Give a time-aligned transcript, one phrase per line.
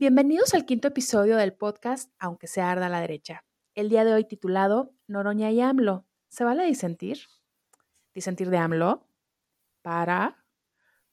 [0.00, 3.44] Bienvenidos al quinto episodio del podcast Aunque se arda la derecha.
[3.74, 6.06] El día de hoy titulado Noroña y AMLO.
[6.28, 7.18] ¿Se vale disentir?
[8.14, 9.08] ¿Disentir de AMLO?
[9.82, 10.46] ¿Para?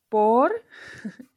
[0.08, 0.54] ¿Por?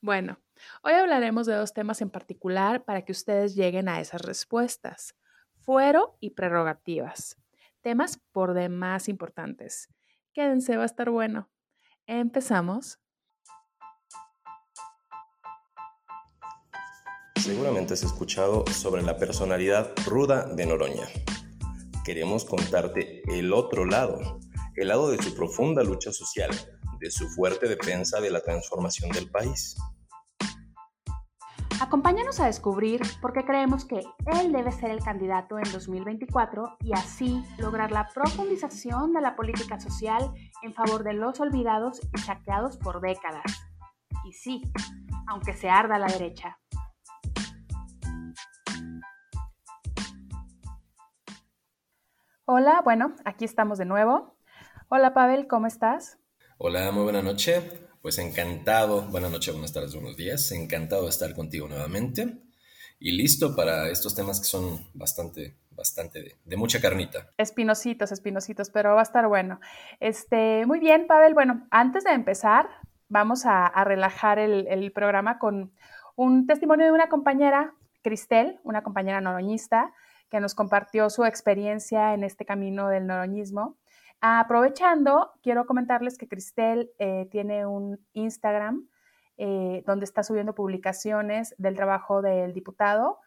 [0.00, 0.38] bueno,
[0.82, 5.14] hoy hablaremos de dos temas en particular para que ustedes lleguen a esas respuestas.
[5.60, 7.36] Fuero y prerrogativas.
[7.82, 9.90] Temas por demás importantes.
[10.32, 11.50] Quédense, va a estar bueno.
[12.06, 12.98] Empezamos.
[17.44, 21.06] Seguramente has escuchado sobre la personalidad ruda de Noroña.
[22.02, 24.40] Queremos contarte el otro lado,
[24.76, 26.48] el lado de su profunda lucha social,
[26.98, 29.76] de su fuerte defensa de la transformación del país.
[31.82, 34.00] Acompáñanos a descubrir por qué creemos que
[34.40, 39.78] él debe ser el candidato en 2024 y así lograr la profundización de la política
[39.78, 40.32] social
[40.62, 43.68] en favor de los olvidados y saqueados por décadas.
[44.24, 44.62] Y sí,
[45.26, 46.58] aunque se arda la derecha.
[52.46, 54.36] Hola, bueno, aquí estamos de nuevo.
[54.90, 56.18] Hola Pavel, ¿cómo estás?
[56.58, 57.62] Hola, muy buena noche.
[58.02, 60.52] Pues encantado, buenas noches, buenas tardes, buenos días.
[60.52, 62.42] Encantado de estar contigo nuevamente
[63.00, 67.30] y listo para estos temas que son bastante, bastante de, mucha carnita.
[67.38, 69.58] Espinositos, espinositos, pero va a estar bueno.
[69.98, 71.32] Este, muy bien, Pavel.
[71.32, 72.68] Bueno, antes de empezar,
[73.08, 75.72] vamos a, relajar el, el programa con
[76.14, 79.94] un testimonio de una compañera, Cristel, una compañera noroñista,
[80.34, 83.78] que nos compartió su experiencia en este camino del noroñismo.
[84.20, 88.88] Aprovechando, quiero comentarles que Cristel eh, tiene un Instagram
[89.36, 93.20] eh, donde está subiendo publicaciones del trabajo del diputado.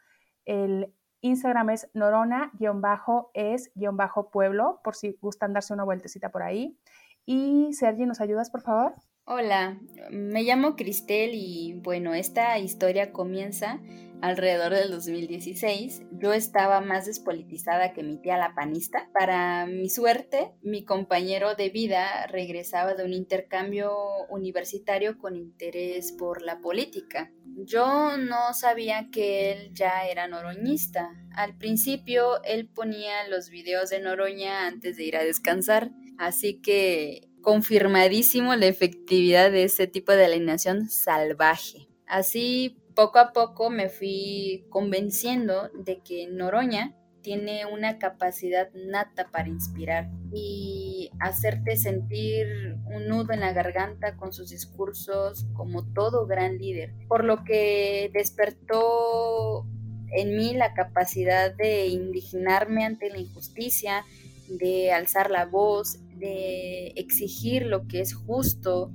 [0.44, 6.78] El Instagram es norona-es-pueblo, por si gustan darse una vueltecita por ahí.
[7.26, 8.96] Y Sergi, ¿nos ayudas, por favor?
[9.24, 9.78] Hola,
[10.10, 13.80] me llamo Cristel y bueno, esta historia comienza
[14.22, 19.10] alrededor del 2016, yo estaba más despolitizada que mi tía la panista.
[19.14, 23.92] Para mi suerte, mi compañero de vida regresaba de un intercambio
[24.30, 27.32] universitario con interés por la política.
[27.60, 31.10] Yo no sabía que él ya era noroñista.
[31.36, 37.30] Al principio, él ponía los videos de Noroña antes de ir a descansar, así que
[37.42, 41.88] confirmadísimo la efectividad de ese tipo de alineación salvaje.
[42.06, 49.48] Así poco a poco me fui convenciendo de que Noroña tiene una capacidad nata para
[49.48, 52.48] inspirar y hacerte sentir
[52.86, 58.10] un nudo en la garganta con sus discursos como todo gran líder, por lo que
[58.16, 59.68] despertó
[60.14, 64.06] en mí la capacidad de indignarme ante la injusticia,
[64.50, 68.92] de alzar la voz, de exigir lo que es justo,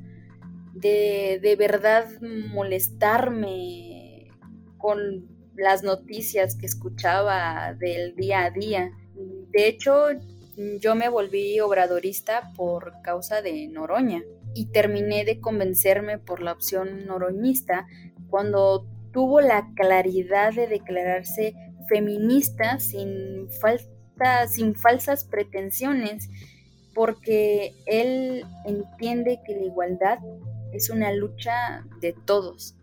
[0.73, 4.31] de de verdad molestarme
[4.79, 8.91] con las noticias que escuchaba del día a día.
[9.51, 10.07] De hecho,
[10.81, 14.23] yo me volví obradorista por causa de Noroña
[14.55, 17.87] y terminé de convencerme por la opción noroñista
[18.29, 21.55] cuando tuvo la claridad de declararse
[21.89, 26.29] feminista sin falta, sin falsas pretensiones,
[26.95, 30.19] porque él entiende que la igualdad
[30.73, 32.77] es una lucha de todos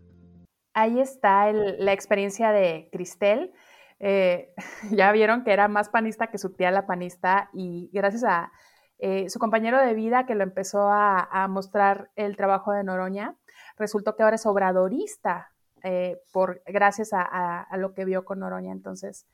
[0.72, 3.52] Ahí está la experiencia de Cristel.
[3.98, 4.54] Eh,
[4.90, 8.52] ya vieron que era más panista que su tía la panista y gracias a
[8.98, 13.36] eh, su compañero de vida que lo empezó a, mostrar el trabajo de Noroña,
[13.78, 15.50] resultó que ahora es obradorista
[15.82, 18.72] eh, por, gracias a, lo que vio con Noroña.
[18.72, 19.26] Entonces,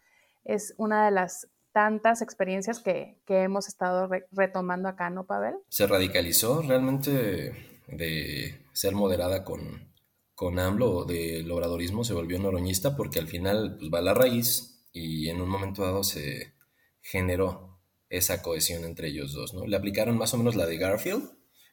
[0.44, 5.56] es una de las tantas experiencias que, hemos estado retomando acá, ¿no, Pavel?
[5.69, 9.92] Se radicalizó realmente de ser moderada con,
[10.34, 14.84] con AMLO del obradorismo se volvió noroñista porque al final pues, va a la raíz
[14.92, 16.54] y en un momento dado se
[17.00, 19.66] generó esa cohesión entre ellos dos, ¿no?
[19.66, 21.30] Le aplicaron más o menos la de Garfield.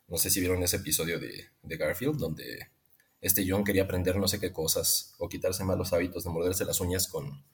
[0.08, 2.72] No sé si vieron ese episodio de, Garfield donde
[3.22, 6.82] este John quería aprender no sé qué cosas o quitarse malos hábitos de morderse las
[6.82, 7.46] uñas con,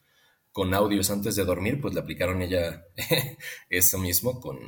[0.52, 2.84] con audios antes de dormir, pues le aplicaron ella
[3.70, 4.58] eso mismo con,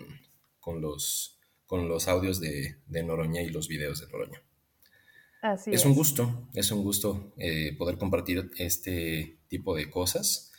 [0.60, 1.31] con, los,
[1.72, 4.42] con los audios de, de Noroña y los videos de Noroña
[5.64, 10.52] es, un gusto, es un gusto eh, poder compartir este tipo de cosas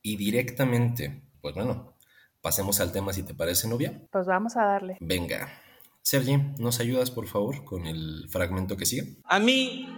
[0.00, 1.96] y directamente, pues bueno,
[2.40, 4.00] pasemos al tema si te parece, novia.
[4.12, 4.98] Pues vamos a darle.
[5.00, 5.52] Venga.
[6.00, 9.16] Sergi, ¿nos ayudas por favor con el fragmento que sigue?
[9.24, 9.88] A mí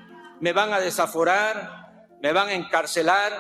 [0.41, 3.35] me van a desaforar, me van a encarcelar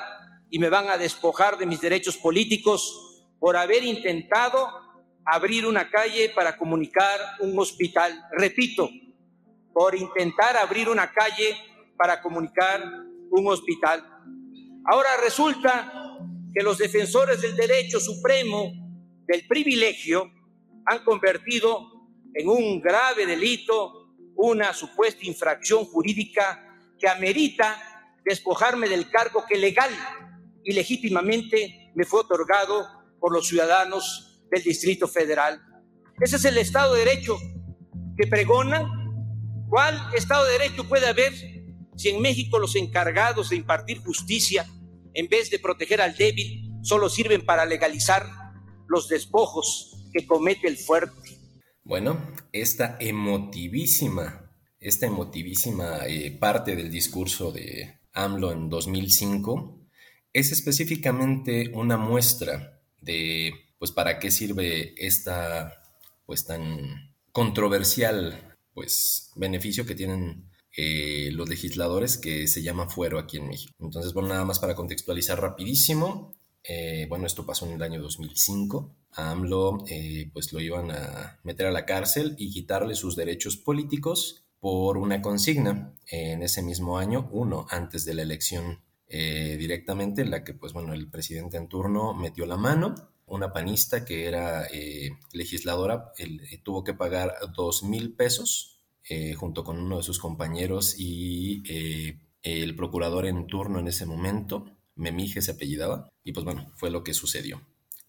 [0.51, 4.84] y me van a despojar de mis derechos políticos por haber intentado
[5.27, 8.25] abrir una calle para comunicar un hospital.
[8.33, 8.91] Repito,
[9.73, 11.57] por intentar abrir una calle
[11.97, 12.83] para comunicar
[13.31, 14.05] un hospital.
[14.87, 15.93] Ahora resulta
[16.55, 18.73] que los defensores del derecho supremo
[19.27, 20.31] del privilegio
[20.87, 26.61] han convertido en un grave delito una supuesta infracción jurídica
[26.99, 29.91] que amerita despojarme del cargo que legal
[30.63, 32.87] y legítimamente me fue otorgado
[33.21, 35.61] por los ciudadanos del Distrito Federal.
[36.21, 37.39] Ese es el Estado de Derecho
[38.17, 38.89] que pregona.
[39.69, 41.33] ¿Cuál Estado de Derecho puede haber
[41.97, 44.67] si en México los encargados de impartir justicia,
[45.15, 48.27] en vez de proteger al débil, solo sirven para legalizar
[48.89, 51.39] los despojos que comete el fuerte?
[51.83, 54.51] Bueno, esta emotivísima,
[54.81, 59.81] esta emotivísima eh, parte del discurso de AMLO en 2005
[60.33, 63.53] es específicamente una muestra de,
[63.85, 65.75] pues, para qué sirve esta,
[66.25, 73.37] pues, tan controversial, pues, beneficio que tienen eh, los legisladores que se llama fuero aquí
[73.37, 73.75] en México.
[73.79, 76.33] Entonces, bueno, nada más para contextualizar rapidísimo,
[76.63, 78.97] eh, bueno, esto pasó en el año 2005.
[79.11, 83.59] A AMLO, eh, pues lo iban a meter a la cárcel y quitarle sus derechos
[83.59, 90.31] políticos por una consigna en ese mismo año, uno antes de la elección directamente, en
[90.31, 93.14] la que, pues bueno, el presidente en turno metió la mano.
[93.27, 94.67] Una panista que era
[95.33, 96.13] legisladora
[96.63, 98.75] tuvo que pagar dos mil pesos
[99.07, 104.07] eh, junto con uno de sus compañeros y eh, el procurador en turno en ese
[104.07, 104.65] momento,
[104.97, 107.61] Memije se apellidaba, y pues bueno, fue lo que sucedió.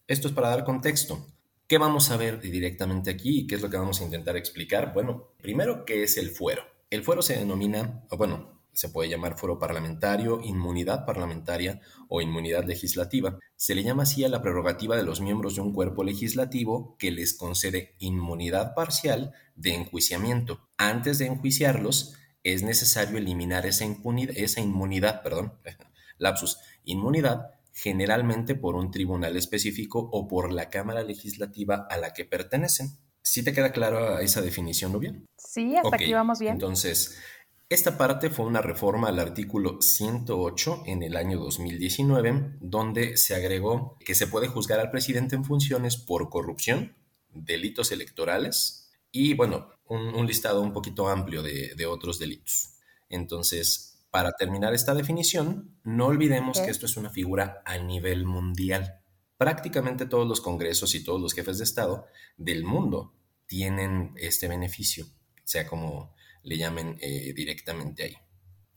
[0.06, 1.26] Esto es para dar contexto.
[1.66, 4.94] ¿Qué vamos a ver directamente aquí y qué es lo que vamos a intentar explicar?
[4.94, 6.62] Bueno, primero, ¿qué es el fuero?
[6.88, 13.38] El fuero se denomina, bueno, se puede llamar foro parlamentario, inmunidad parlamentaria o inmunidad legislativa.
[13.56, 17.10] Se le llama así a la prerrogativa de los miembros de un cuerpo legislativo que
[17.10, 20.68] les concede inmunidad parcial de enjuiciamiento.
[20.76, 25.54] Antes de enjuiciarlos, es necesario eliminar esa, impunidad, esa inmunidad, perdón,
[26.18, 32.26] lapsus, inmunidad generalmente por un tribunal específico o por la Cámara Legislativa a la que
[32.26, 32.98] pertenecen.
[33.22, 35.14] ¿Sí te queda claro esa definición, Nubia?
[35.36, 36.52] Sí, hasta aquí vamos bien.
[36.52, 37.18] Entonces,
[37.68, 43.98] esta parte fue una reforma al artículo 108 en el año 2019, donde se agregó
[44.04, 46.94] que se puede juzgar al presidente en funciones por corrupción,
[47.28, 52.74] delitos electorales y, bueno, un, listado un poquito amplio de, otros delitos.
[53.08, 59.00] Entonces, para terminar esta definición, no olvidemos que esto es una figura a nivel mundial.
[59.38, 63.12] Prácticamente todos los congresos y todos los jefes de Estado del mundo
[63.46, 65.06] tienen este beneficio,
[65.44, 66.15] sea como
[66.46, 68.16] le llamen eh, directamente ahí.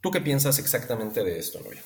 [0.01, 1.81] ¿Tú qué piensas exactamente de esto, Novia?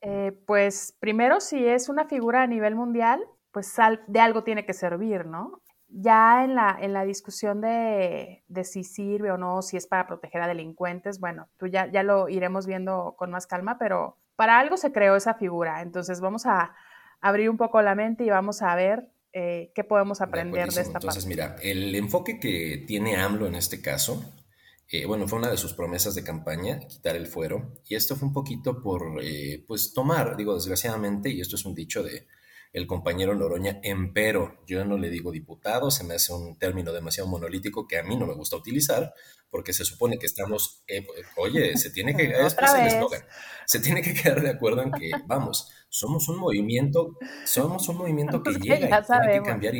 [0.00, 3.20] Eh, pues primero, si es una figura a nivel mundial,
[3.52, 3.74] pues
[4.06, 5.62] de algo tiene que servir, ¿no?
[5.88, 10.40] Ya en la, en la discusión de, si sirve o no, si es para proteger
[10.42, 14.76] a delincuentes, bueno, tú ya, ya lo iremos viendo con más calma, pero para algo
[14.76, 15.82] se creó esa figura.
[15.82, 16.74] Entonces vamos a
[17.20, 20.94] abrir un poco la mente y vamos a ver eh, qué podemos aprender de, esta
[20.94, 21.06] parte.
[21.06, 24.32] Entonces, mira, el enfoque que tiene AMLO en este caso
[24.88, 28.28] eh, bueno, fue una de sus promesas de campaña, quitar el fuero, y esto fue
[28.28, 32.26] un poquito por, eh, pues, tomar, digo, desgraciadamente, y esto es un dicho de
[32.72, 37.28] el compañero Noroña, empero, yo no le digo diputado, se me hace un término demasiado
[37.28, 39.12] monolítico que a mí no me gusta utilizar,
[39.50, 41.04] porque se supone que estamos, eh,
[41.36, 42.32] oye, se tiene que,
[43.66, 48.42] se tiene que quedar de acuerdo en que, vamos, somos un movimiento, somos un movimiento
[48.42, 49.74] que llega y tiene que cambiar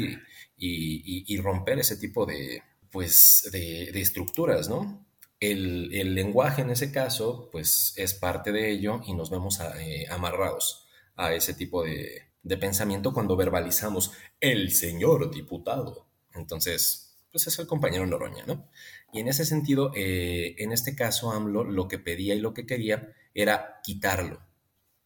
[0.56, 5.06] y romper ese tipo de, pues, de, estructuras, ¿no?
[5.40, 10.86] El, lenguaje en ese caso, pues, es parte de ello y nos vemos eh, amarrados
[11.16, 12.22] a ese tipo de,
[12.60, 16.06] pensamiento cuando verbalizamos el señor diputado.
[16.34, 18.68] Entonces, pues es el compañero Noroña, ¿no?
[19.12, 22.66] Y en ese sentido, eh, en este caso, AMLO lo que pedía y lo que
[22.66, 24.40] quería era quitarlo.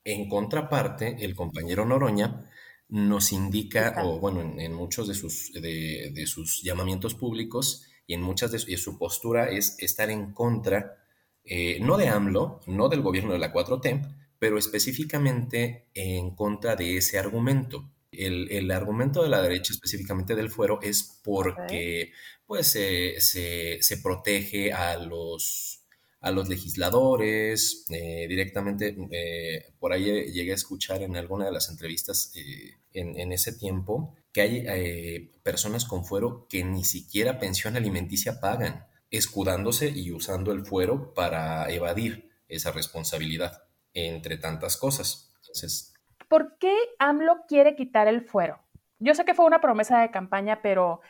[0.05, 2.51] En contraparte, el compañero Noroña
[2.91, 8.51] nos indica, o bueno, en, muchos de sus, de, sus llamamientos públicos y en muchas
[8.53, 11.05] de su, postura es estar en contra,
[11.45, 16.97] eh, no de AMLO, no del gobierno de la 4T, pero específicamente en contra de
[16.97, 17.91] ese argumento.
[18.11, 22.13] El, argumento de la derecha, específicamente del fuero, es porque
[22.45, 25.80] pues, se protege a los
[26.21, 31.71] a los legisladores, eh, directamente, eh, por ahí llegué a escuchar en alguna de las
[31.71, 38.39] entrevistas eh, en, ese tiempo que hay personas con fuero que ni siquiera pensión alimenticia
[38.41, 45.33] pagan, escudándose y usando el fuero para evadir esa responsabilidad, entre tantas cosas.
[45.41, 45.95] Entonces,
[46.29, 48.61] ¿Por qué AMLO quiere quitar el fuero?
[49.01, 51.01] Yo sé que fue una promesa de campaña, pero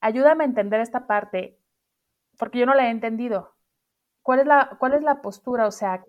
[0.00, 1.58] ayúdame a entender esta parte,
[2.38, 3.54] porque yo no la he entendido.
[4.22, 5.66] ¿Cuál es la, cuál es la postura?
[5.66, 6.04] O sea,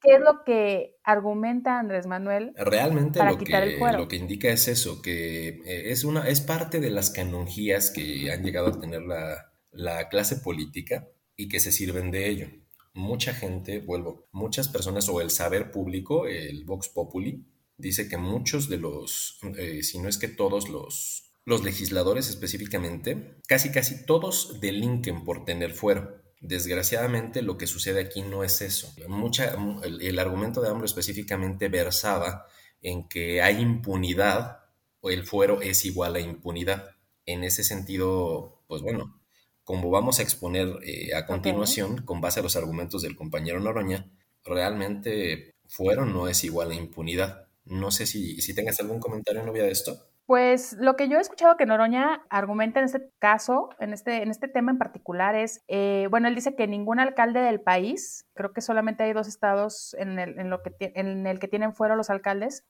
[0.00, 3.98] ¿qué es lo que argumenta Andrés Manuel Realmente para lo, quitar que, el fuero?
[3.98, 8.30] lo que indica es eso, que eh, es, una, es parte de las canonjías que
[8.30, 12.48] han llegado a tener la, la clase política y que se sirven de ello.
[12.92, 17.44] Mucha gente, vuelvo, muchas personas o el saber público, el Vox Populi,
[17.76, 23.36] dice que muchos de los, eh, si no es que todos los, los legisladores específicamente,
[23.48, 26.22] casi casi todos delinquen por tener fuero.
[26.46, 28.94] Desgraciadamente lo que sucede aquí no es eso.
[29.08, 32.46] Mucha, el, argumento de AMLO específicamente versaba
[32.82, 34.58] en que hay impunidad
[35.00, 36.96] o el fuero es igual a impunidad.
[37.24, 39.18] En ese sentido, pues bueno,
[39.64, 44.10] como vamos a exponer eh, a continuación, con base a los argumentos del compañero Noroña,
[44.44, 47.48] realmente fuero no es igual a impunidad.
[47.64, 50.10] No sé si, si tengas algún comentario, novia, de esto.
[50.26, 54.30] Pues lo que yo he escuchado que Noroña argumenta en este caso, en este, en
[54.30, 58.52] este tema en particular, es, eh, bueno, él dice que ningún alcalde del país, creo
[58.52, 61.94] que solamente hay dos estados en el, en lo que, en el que tienen fuero
[61.94, 62.64] los alcaldes,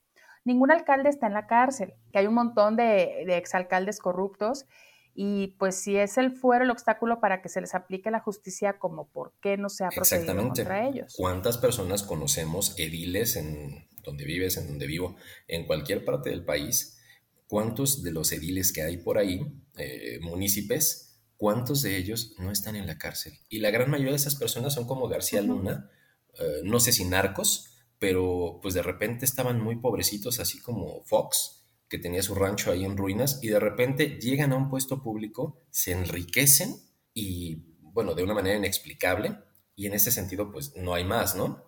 [0.44, 4.66] ningún alcalde está en la cárcel, que hay un montón de, de exalcaldes corruptos
[5.14, 8.78] y pues si es el fuero el obstáculo para que se les aplique la justicia,
[8.78, 11.14] como por qué no se ha procedido contra ellos.
[11.16, 17.00] ¿Cuántas personas conocemos ediles en donde vives, en donde vivo, en cualquier parte del país?
[17.46, 19.40] ¿Cuántos de los ediles que hay por ahí,
[19.76, 23.34] eh, municipios, cuántos de ellos no están en la cárcel?
[23.48, 25.90] Y la gran mayoría de esas personas son como García Luna,
[26.38, 31.64] eh, no sé si narcos, pero pues de repente estaban muy pobrecitos, así como Fox,
[31.88, 35.62] que tenía su rancho ahí en ruinas y de repente llegan a un puesto público,
[35.70, 36.76] se enriquecen
[37.12, 39.38] y, bueno, de una manera inexplicable
[39.76, 41.64] y en ese sentido pues no hay más, ¿no?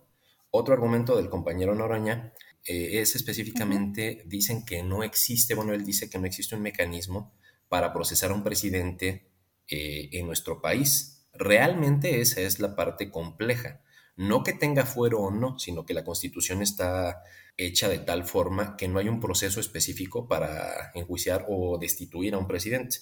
[0.50, 2.32] Otro argumento del compañero Noroña
[2.66, 7.32] eh, es específicamente, dicen que no existe, bueno, él dice que no existe un mecanismo
[7.68, 9.30] para procesar a un presidente
[9.68, 11.26] eh, en nuestro país.
[11.32, 13.82] Realmente esa es la parte compleja.
[14.16, 17.22] No que tenga fuero o no, sino que la constitución está
[17.56, 22.38] hecha de tal forma que no hay un proceso específico para enjuiciar o destituir a
[22.38, 22.98] un presidente.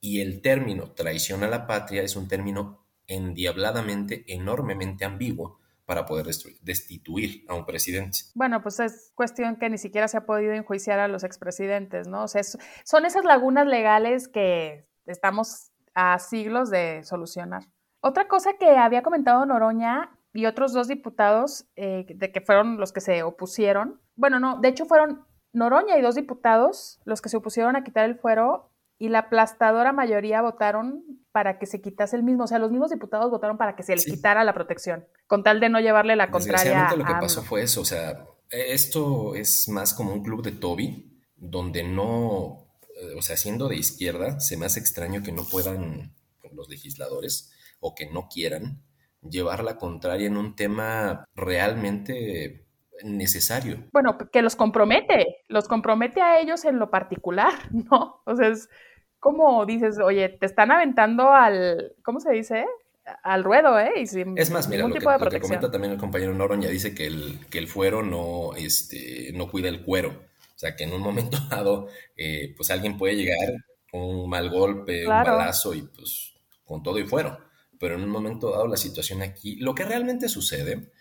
[0.00, 6.26] Y el término traición a la patria es un término endiabladamente, enormemente ambiguo para poder
[6.62, 8.18] destituir a un presidente.
[8.34, 12.24] Bueno, pues es cuestión que ni siquiera se ha podido enjuiciar a los expresidentes, ¿no?
[12.24, 12.42] O sea,
[12.84, 17.64] son esas lagunas legales que estamos a siglos de solucionar.
[18.00, 22.92] Otra cosa que había comentado Noroña y otros dos diputados eh, de que fueron los
[22.92, 24.00] que se opusieron.
[24.16, 28.06] Bueno, no, de hecho fueron Noroña y dos diputados los que se opusieron a quitar
[28.06, 28.71] el fuero
[29.02, 32.44] y la aplastadora mayoría votaron para que se quitase el mismo.
[32.44, 35.58] O sea, los mismos diputados votaron para que se le quitara la protección, con tal
[35.58, 36.88] de no llevarle la contraria.
[36.96, 37.80] lo que pasó fue eso.
[37.80, 43.36] O sea, esto es más como un club de Toby, donde no, eh, o sea,
[43.36, 46.14] siendo de izquierda, se me hace extraño que no puedan
[46.52, 48.84] los legisladores o que no quieran
[49.28, 52.68] llevar la contraria en un tema realmente
[53.02, 53.84] necesario.
[53.92, 58.22] Bueno, que los compromete, los compromete a ellos en lo particular, ¿no?
[58.26, 58.68] O sea, es
[59.22, 62.66] como dices, oye, te están aventando al, ¿cómo se dice?
[63.22, 63.92] Al ruedo, ¿eh?
[63.94, 65.00] es más, mira, lo que,
[65.40, 69.68] comenta también el compañero Noroña dice que el, que el fuero no, este, no cuida
[69.68, 70.10] el cuero.
[70.10, 73.54] O sea, que en un momento dado, eh, pues alguien puede llegar
[73.90, 77.38] con un mal golpe, un balazo y pues con todo y fuero
[77.82, 80.92] pero en un momento dado la situación aquí, lo que realmente sucede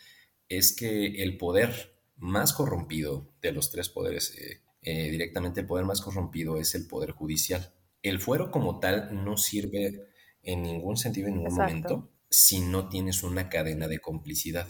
[0.50, 5.86] es que el poder más corrompido de los tres poderes, eh, eh, directamente el poder
[5.86, 7.72] más corrompido es el poder judicial.
[8.02, 10.08] El fuero como tal no sirve
[10.44, 14.68] en ningún sentido, en ningún momento, si no tienes una cadena de complicidad.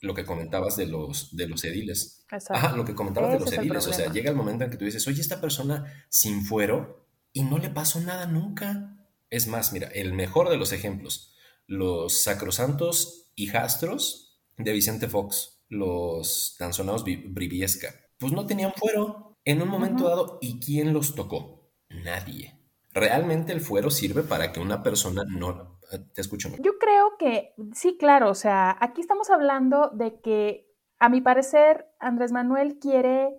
[0.00, 2.24] Lo que comentabas de los, de los ediles.
[2.50, 3.86] Ajá, lo que comentabas de los ediles.
[3.86, 7.42] O sea, llega el momento en que tú dices, oye, esta persona sin fuero y
[7.42, 8.96] no le pasó nada nunca.
[9.30, 11.34] Es más, mira, el mejor de los ejemplos,
[11.66, 19.62] los sacrosantos hijastros de Vicente Fox, los tan sonados Briviesca, pues no tenían fuero en
[19.62, 20.38] un momento dado.
[20.40, 21.61] ¿Y quién los tocó?
[22.04, 22.58] Nadie.
[22.92, 25.78] Realmente el fuero sirve para que una persona no...
[25.92, 26.50] Eh, te escucho.
[26.60, 30.68] Yo creo que sí, claro, o sea, aquí estamos hablando de que,
[30.98, 33.34] a mi parecer, Andrés Manuel quiere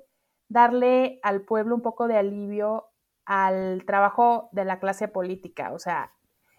[0.50, 2.90] darle al pueblo un poco de alivio
[3.26, 5.72] al trabajo de la clase política.
[5.74, 6.12] O sea,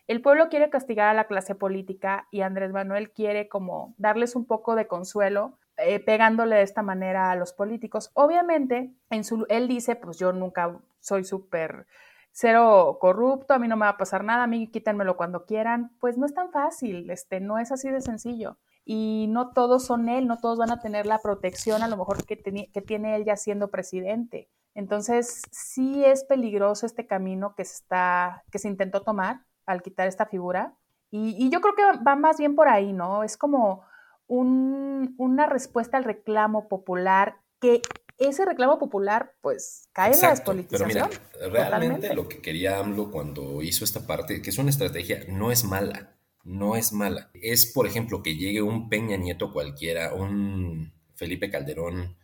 [0.07, 4.47] el pueblo quiere castigar a la clase política y Andrés Manuel quiere como darles un
[4.47, 8.11] poco de consuelo eh, pegándole de esta manera a los políticos.
[8.15, 11.87] Obviamente, él dice, pues yo nunca soy súper
[12.33, 15.97] cero corrupto, a mí no me va a pasar nada, a mí quítenmelo cuando quieran.
[16.01, 18.59] Pues no es tan fácil, este, no es así de sencillo.
[18.85, 22.27] Y no todos son él, no todos van a tener la protección a lo mejor
[22.27, 24.51] que, que tiene él ya siendo presidente.
[24.75, 30.09] Entonces, sí es peligroso este camino que se, está, que se intentó tomar al quitar
[30.09, 30.75] esta figura.
[31.11, 33.23] Y, yo creo que va más bien por ahí, ¿no?
[33.23, 33.85] Es como
[34.27, 37.83] una respuesta al reclamo popular que
[38.19, 41.11] ese reclamo popular pues cae en la despolitización.
[41.11, 45.25] Pero mira, realmente lo que quería AMLO cuando hizo esta parte, que es una estrategia,
[45.29, 47.31] no es mala, no es mala.
[47.35, 52.17] Es, por ejemplo, que llegue un Peña Nieto cualquiera, un Felipe Calderón,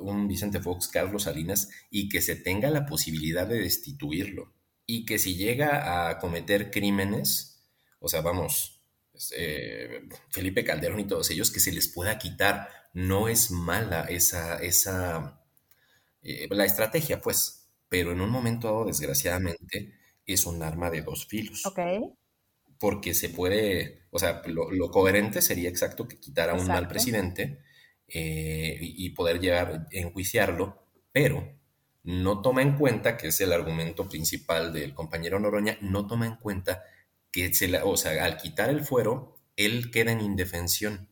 [0.00, 4.54] un Vicente Fox, Carlos Salinas, y que se tenga la posibilidad de destituirlo.
[4.86, 7.64] Y que si llega a cometer crímenes,
[7.98, 8.75] o sea, vamos,
[9.36, 12.68] eh, Felipe Calderón y todos ellos, que se les pueda quitar.
[12.92, 15.40] No es mala esa, esa
[16.22, 19.94] eh, la estrategia, pues, pero en un momento dado, desgraciadamente,
[20.26, 21.64] es un arma de dos filos.
[21.66, 21.78] Ok.
[22.78, 27.60] Porque se puede, o sea, lo, coherente sería exacto que quitara a un mal presidente
[28.08, 30.82] eh, y, poder llegar a enjuiciarlo,
[31.12, 31.56] pero
[32.02, 36.36] no toma en cuenta, que es el argumento principal del compañero Noroña, no toma en
[36.36, 36.82] cuenta
[37.36, 41.10] que se la, o sea, al quitar el fuero, él queda en indefensión.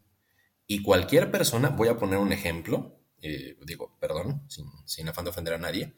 [0.66, 5.32] Y cualquier persona, voy a poner un ejemplo, eh, digo, perdón, sin, sin afán de
[5.32, 5.92] ofender a nadie,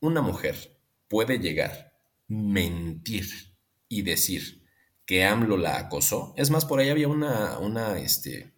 [0.00, 1.94] una mujer puede llegar,
[2.28, 3.24] mentir
[3.88, 4.62] y decir
[5.06, 6.34] que AMLO la acosó.
[6.36, 8.52] Es más, por ahí había una, una, este,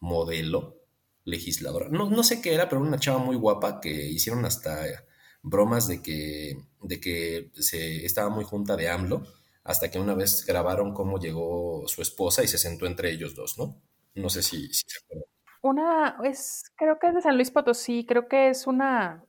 [0.00, 0.82] modelo
[1.22, 1.88] legisladora.
[1.88, 5.04] No, no sé qué era, pero una chava muy guapa que hicieron hasta
[5.40, 9.24] bromas de que, de que se estaba muy junta de AMLO,
[9.64, 13.58] hasta que una vez grabaron cómo llegó su esposa y se sentó entre ellos dos,
[13.58, 13.80] ¿no?
[14.14, 15.28] No sé si, se acuerdan.
[15.62, 19.24] Una, es, creo que es de San Luis Potosí, creo que es una,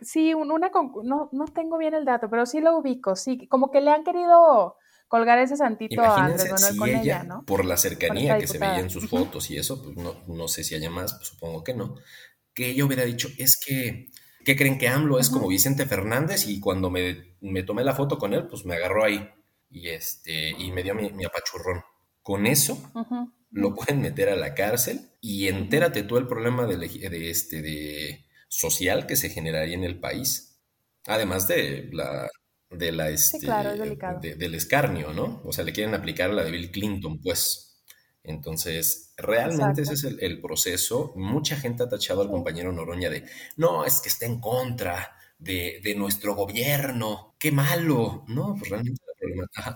[0.00, 0.70] sí, una,
[1.02, 4.04] no, no tengo bien el dato, pero sí lo ubico, sí, como que le han
[4.04, 4.76] querido
[5.08, 7.44] colgar ese santito a Andrés Manuel con ella, ¿no?
[7.44, 10.62] Por la cercanía que se veía en sus fotos y eso, pues no, no sé
[10.62, 11.96] si haya más, pues supongo que no,
[12.54, 14.06] que ella hubiera dicho, es que,
[14.44, 16.46] ¿qué creen que AMLO es como Vicente Fernández?
[16.46, 19.28] Y cuando me, me, tomé la foto con él, pues me agarró ahí
[19.72, 21.82] y, este, y me dio mi, apachurrón.
[22.22, 22.78] Con eso
[23.50, 28.26] lo pueden meter a la cárcel y entérate tú el problema de, de, este, de
[28.48, 30.60] social que se generaría en el país.
[31.06, 32.30] Además de la
[32.70, 33.46] de la este,
[34.36, 35.42] del escarnio, ¿no?
[35.44, 37.68] O sea, le quieren aplicar a la de Bill Clinton, pues.
[38.24, 41.12] Entonces, realmente ese es el, proceso.
[41.16, 43.24] Mucha gente ha tachado al compañero Noroña de,
[43.56, 48.24] no, es que está en contra de, nuestro gobierno, qué malo.
[48.28, 49.02] No, pues realmente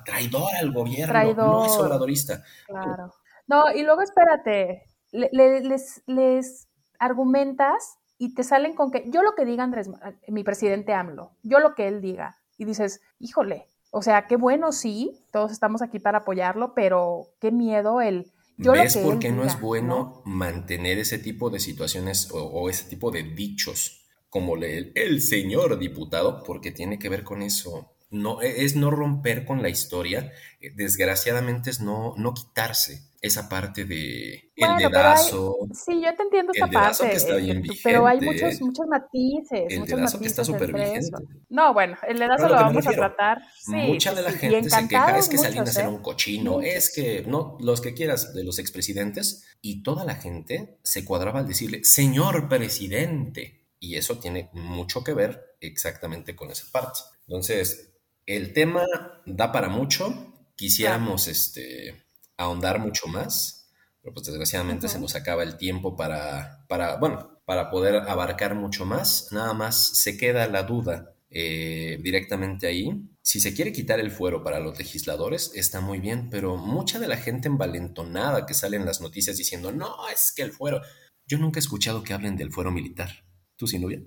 [0.05, 2.43] traidor al gobierno, no es obradorista.
[2.67, 3.15] Claro.
[3.47, 4.83] No, y luego espérate,
[5.13, 9.91] les, les argumentas y te salen con que yo lo que diga Andrés,
[10.29, 14.73] mi presidente AMLO, yo lo que él diga, y dices, híjole, o sea, qué bueno,
[14.73, 18.33] sí, todos estamos aquí para apoyarlo, pero qué miedo el...
[18.59, 23.11] Yo ¿Ves por qué no es bueno mantener ese tipo de situaciones o, ese tipo
[23.11, 26.43] de dichos como el, el señor diputado?
[26.43, 27.96] Porque tiene que ver con eso.
[28.11, 33.49] No, e, es no romper con la historia, eh, desgraciadamente es no, no quitarse esa
[33.49, 35.57] parte de el dedazo.
[35.73, 37.11] sí, yo te entiendo esa parte.
[37.11, 39.65] Que está bien vigente, pero hay muchos, muchos matices.
[39.69, 41.11] El dedazo que está súper vigente.
[41.49, 43.43] No, bueno, el dedazo lo, vamos a tratar.
[43.67, 45.91] Mucha de la gente se queja, es que Salinas era ¿eh?
[45.91, 50.79] un cochino, es que, no, los que quieras de los expresidentes, y toda la gente
[50.83, 53.65] se cuadraba al decirle, señor presidente.
[53.79, 57.01] Y eso tiene mucho que ver exactamente con esa parte.
[57.27, 57.96] Entonces,
[58.27, 58.85] el tema
[59.25, 60.35] da para mucho.
[60.57, 63.71] Quisiéramos, este ahondar mucho más,
[64.03, 68.85] pero pues desgraciadamente se nos acaba el tiempo para, para, bueno, para poder abarcar mucho
[68.85, 69.29] más.
[69.33, 72.91] Nada más se queda la duda eh, directamente ahí.
[73.23, 77.09] Si se quiere quitar el fuero para los legisladores, está muy bien, pero mucha de
[77.09, 80.81] la gente envalentonada que sale en las noticias diciendo, no, es que el fuero...
[81.29, 83.25] Yo nunca he escuchado que hablen del fuero militar.
[83.57, 84.01] ¿Tú, sin novia?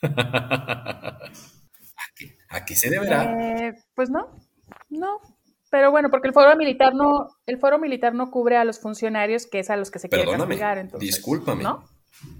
[2.12, 2.38] ¿A, qué?
[2.48, 3.68] ¿A qué se deberá?
[3.68, 4.36] Eh, pues no,
[4.90, 5.20] no,
[5.72, 9.46] pero bueno, porque el foro militar no, el foro militar no cubre a los funcionarios
[9.46, 10.98] que es a los que se quiere castigar.
[10.98, 11.64] Discúlpame.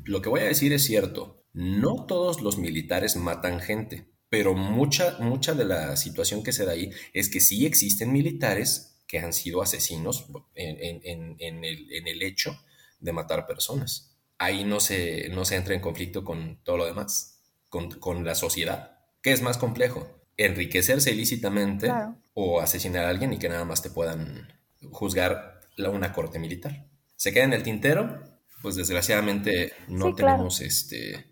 [0.05, 1.43] Lo que voy a decir es cierto.
[1.55, 6.73] No todos los militares matan gente, pero mucha, mucha de la situación que se da
[6.73, 12.59] ahí es que sí existen militares que han sido asesinos en, el, hecho
[13.01, 14.15] de matar personas.
[14.37, 18.35] Ahí no se, no se entra en conflicto con todo lo demás, con, con la
[18.35, 18.92] sociedad.
[19.23, 20.23] ¿Qué es más complejo?
[20.37, 21.93] enriquecerse ilícitamente
[22.35, 24.49] o asesinar a alguien y que nada más te puedan
[24.91, 26.87] juzgar una corte militar.
[27.17, 28.23] Se queda en el tintero,
[28.63, 31.29] pues desgraciadamente no tenemos este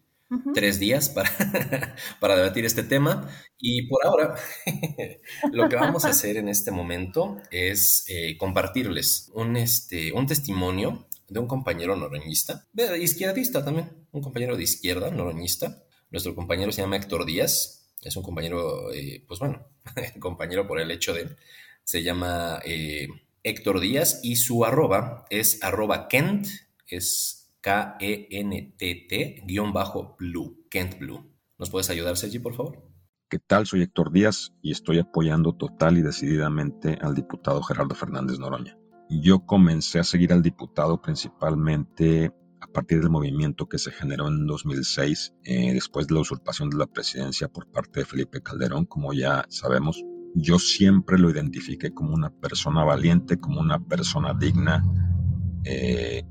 [0.54, 1.28] tres días para,
[2.20, 4.36] para debatir este tema y por ahora
[5.52, 11.08] lo que vamos a hacer en este momento es eh, compartirles un, este, un testimonio
[11.28, 12.68] de un compañero noroñista,
[13.00, 15.82] izquierdista también, un compañero de izquierda noroñista.
[16.10, 19.66] Nuestro compañero se llama Héctor Díaz, es un compañero, eh, pues bueno,
[20.20, 21.36] compañero por el hecho de,
[21.84, 23.08] se llama eh,
[23.42, 26.46] Héctor Díaz y su arroba es arroba Kent,
[26.86, 31.30] es K-E-N-T-T, guion bajo Blue, Kent Blue.
[31.58, 32.90] ¿Nos puedes ayudar, Sergi, por favor?
[33.28, 33.66] ¿Qué tal?
[33.66, 38.76] Soy Héctor Díaz y estoy apoyando total y decididamente al diputado Gerardo Fernández Noroña.
[39.08, 44.46] Yo comencé a seguir al diputado principalmente a partir del movimiento que se generó en
[44.46, 49.12] 2006, eh, después de la usurpación de la presidencia por parte de Felipe Calderón, como
[49.12, 50.02] ya sabemos,
[50.34, 54.84] yo siempre lo identifiqué como una persona valiente, como una persona digna.
[55.64, 56.22] Eh,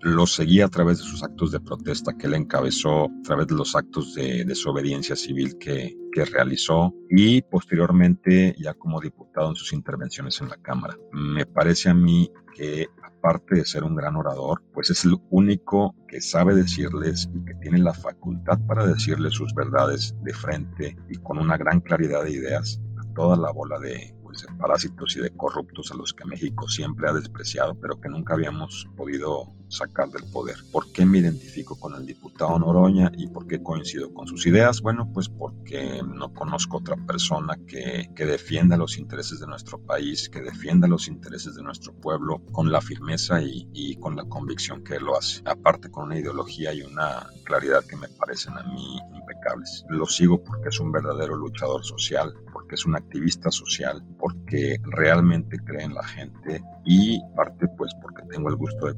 [0.00, 3.56] lo seguí a través de sus actos de protesta que él encabezó, a través de
[3.56, 9.72] los actos de desobediencia civil que, que realizó y posteriormente ya como diputado en sus
[9.72, 10.96] intervenciones en la Cámara.
[11.12, 15.94] Me parece a mí que aparte de ser un gran orador, pues es el único
[16.08, 21.16] que sabe decirles y que tiene la facultad para decirles sus verdades de frente y
[21.18, 22.80] con una gran claridad de ideas
[23.18, 27.10] toda la bola de, pues, de parásitos y de corruptos a los que México siempre
[27.10, 30.56] ha despreciado, pero que nunca habíamos podido sacar del poder.
[30.72, 34.80] ¿Por qué me identifico con el diputado Noroña y por qué coincido con sus ideas?
[34.80, 40.28] Bueno, pues porque no conozco otra persona que, que defienda los intereses de nuestro país,
[40.28, 44.82] que defienda los intereses de nuestro pueblo con la firmeza y, y con la convicción
[44.82, 45.42] que lo hace.
[45.44, 49.84] Aparte con una ideología y una claridad que me parecen a mí impecables.
[49.88, 55.58] Lo sigo porque es un verdadero luchador social, porque es un activista social, porque realmente
[55.58, 58.94] cree en la gente y parte pues porque tengo el gusto de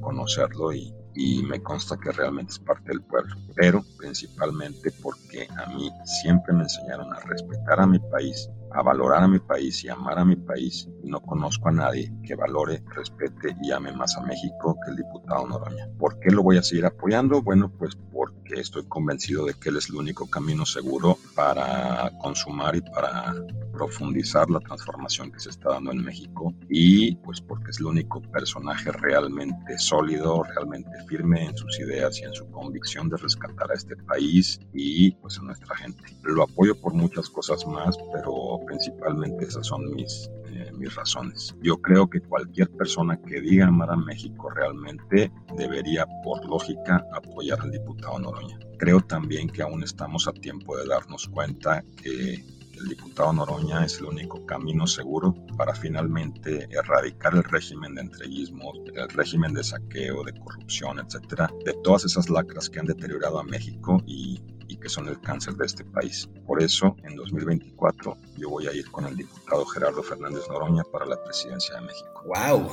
[0.72, 5.90] y, y me consta que realmente es parte del pueblo, pero principalmente porque a mí
[6.04, 10.18] siempre me enseñaron a respetar a mi país, a valorar a mi país y amar
[10.18, 10.88] a mi país.
[11.02, 14.96] Y no conozco a nadie que valore, respete y ame más a México que el
[14.96, 15.88] diputado Noroña.
[15.98, 17.42] ¿Por qué lo voy a seguir apoyando?
[17.42, 22.76] Bueno, pues porque estoy convencido de que él es el único camino seguro para consumar
[22.76, 23.34] y para
[23.72, 28.20] profundizar la transformación que se está dando en México y pues porque es el único
[28.20, 33.74] personaje realmente sólido, realmente firme en sus ideas y en su convicción de rescatar a
[33.74, 36.02] este país y pues a nuestra gente.
[36.22, 41.54] Lo apoyo por muchas cosas más, pero principalmente esas son mis, eh, mis razones.
[41.62, 47.60] Yo creo que cualquier persona que diga amar a México realmente debería, por lógica, apoyar
[47.60, 48.58] al diputado Noroña.
[48.78, 52.44] Creo también que aún estamos a tiempo de darnos cuenta que
[52.80, 58.72] el diputado Noroña es el único camino seguro para finalmente erradicar el régimen de entreguismo,
[58.94, 63.44] el régimen de saqueo, de corrupción, etcétera, de todas esas lacras que han deteriorado a
[63.44, 64.40] México y,
[64.70, 66.28] y que son el cáncer de este país.
[66.46, 71.06] Por eso, en 2024, yo voy a ir con el diputado Gerardo Fernández Noroña para
[71.06, 72.22] la presidencia de México.
[72.24, 72.70] ¡Wow!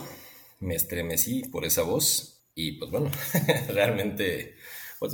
[0.60, 3.10] Me estremecí por esa voz y pues bueno,
[3.70, 4.56] realmente
[5.00, 5.14] pues,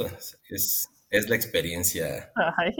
[0.50, 2.72] es, es la experiencia, Ay,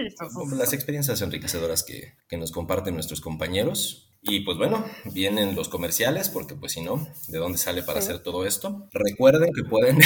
[0.58, 4.13] las experiencias enriquecedoras que, que, nos comparten nuestros compañeros.
[4.26, 8.20] Y pues bueno, vienen los comerciales, porque pues si no, ¿de dónde sale para hacer
[8.20, 8.88] todo esto?
[8.94, 10.00] Recuerden que pueden,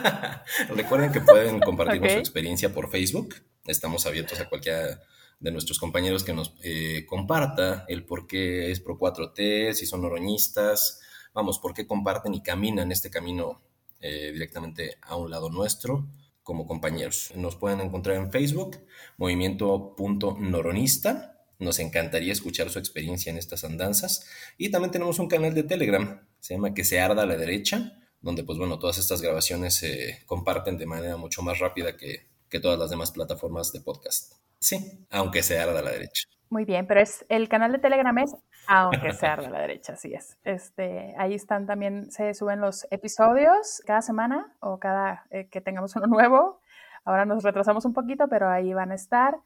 [0.70, 3.36] recuerden que pueden compartirnos su experiencia por Facebook.
[3.64, 5.00] Estamos abiertos a cualquiera
[5.38, 10.04] de nuestros compañeros que nos eh, comparta el por qué es Pro 4T, si son
[10.04, 11.00] oroñistas,
[11.32, 13.62] vamos, por qué comparten y caminan este camino
[14.00, 16.08] eh, directamente a un lado nuestro
[16.42, 17.30] como compañeros.
[17.36, 18.78] Nos pueden encontrar en Facebook,
[19.16, 21.33] movimiento.noronista.
[21.64, 24.26] Nos encantaría escuchar su experiencia en estas andanzas.
[24.58, 27.92] Y también tenemos un canal de Telegram, se llama Que se arda a la derecha,
[28.20, 32.60] donde pues bueno, todas estas grabaciones se comparten de manera mucho más rápida que, que
[32.60, 34.34] todas las demás plataformas de podcast.
[34.60, 36.24] Sí, aunque se arda a la derecha.
[36.50, 38.34] Muy bien, pero es el canal de Telegram es
[38.66, 40.38] aunque sea de la derecha, así es.
[40.44, 45.94] Este, ahí están también, se suben los episodios cada semana o cada eh, que tengamos
[45.96, 46.60] uno nuevo.
[47.04, 49.36] Ahora nos retrasamos un poquito, pero ahí van a estar.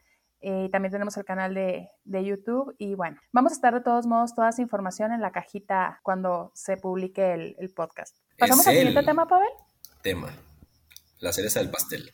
[0.41, 2.75] Eh, también tenemos el canal de, de, YouTube.
[2.79, 6.53] Y bueno, vamos a estar de todos modos toda esa información en la cajita cuando
[6.55, 8.17] se publique el, el podcast.
[8.39, 9.49] ¿Pasamos al siguiente tema, Pavel?
[10.03, 10.31] Tema.
[11.19, 12.13] La cereza del pastel.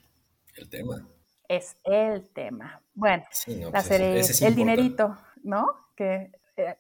[0.56, 1.06] El tema.
[1.48, 2.80] Es el tema.
[2.94, 5.66] Bueno, la pues cereza, el dinerito, ¿no?
[5.94, 6.76] Que eh,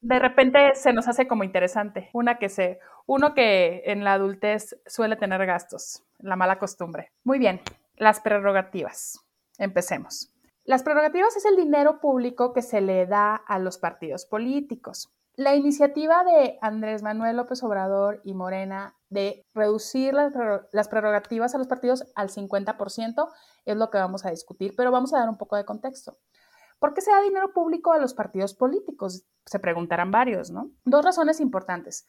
[0.00, 2.08] de repente se nos hace como interesante.
[2.12, 7.12] Una que se, uno que en la adultez suele tener gastos, la mala costumbre.
[7.24, 7.60] Muy bien,
[7.96, 9.20] las prerrogativas.
[9.58, 10.32] Empecemos.
[10.66, 15.12] Las prerrogativas es el dinero público que se le da a los partidos políticos.
[15.36, 21.68] La iniciativa de Andrés Manuel López Obrador y Morena de reducir las prerrogativas a los
[21.68, 23.28] partidos al 50%
[23.64, 26.18] es lo que vamos a discutir, pero vamos a dar un poco de contexto.
[26.80, 29.24] ¿Por qué se da dinero público a los partidos políticos?
[29.44, 30.72] Se preguntarán varios, ¿no?
[30.84, 32.08] Dos razones importantes.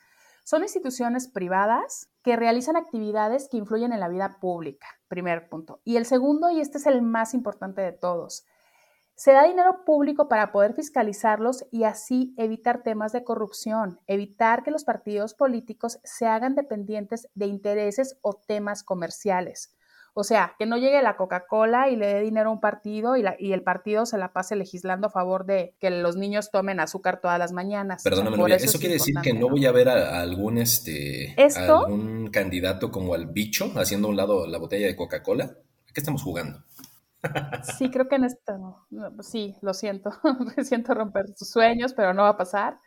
[0.50, 5.82] Son instituciones privadas que realizan actividades que influyen en la vida pública, primer punto.
[5.84, 8.46] Y el segundo, y este es el más importante de todos,
[9.16, 14.72] Se da dinero público para poder fiscalizarlos y así evitar temas de corrupción, evitar que
[14.72, 19.76] los partidos políticos se hagan dependientes de intereses o temas comerciales.
[20.20, 23.54] O sea, que no llegue la Coca-Cola y le dé dinero a un partido y,
[23.54, 27.38] el partido se la pase legislando a favor de que los niños tomen azúcar todas
[27.38, 28.02] las mañanas.
[28.02, 33.14] Perdóname, eso, quiere decir que no voy a ver a, algún este algún candidato como
[33.14, 35.44] al bicho haciendo a un lado la botella de Coca-Cola.
[35.44, 36.64] ¿A qué estamos jugando?
[37.78, 38.88] Sí, creo que en esto,
[39.22, 40.10] sí, lo siento,
[40.64, 42.80] siento romper sus sueños, pero no va a pasar.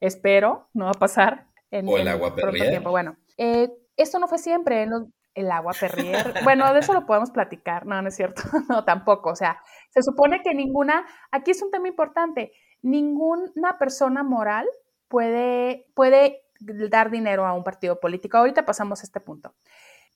[0.00, 1.48] Espero, no va a pasar.
[1.70, 2.88] En, o el agua tiempo.
[2.88, 4.84] Bueno, eh, esto no fue siempre.
[4.84, 5.02] En los,
[5.38, 6.34] el agua Perrier.
[6.44, 7.86] Bueno, de eso lo podemos platicar.
[7.86, 8.42] No, no es cierto.
[8.68, 9.30] No, tampoco.
[9.30, 14.66] O sea, se supone que ninguna, aquí es un tema importante, ninguna persona moral
[15.08, 18.36] puede, puede dar dinero a un partido político.
[18.36, 19.54] Ahorita pasamos a este punto.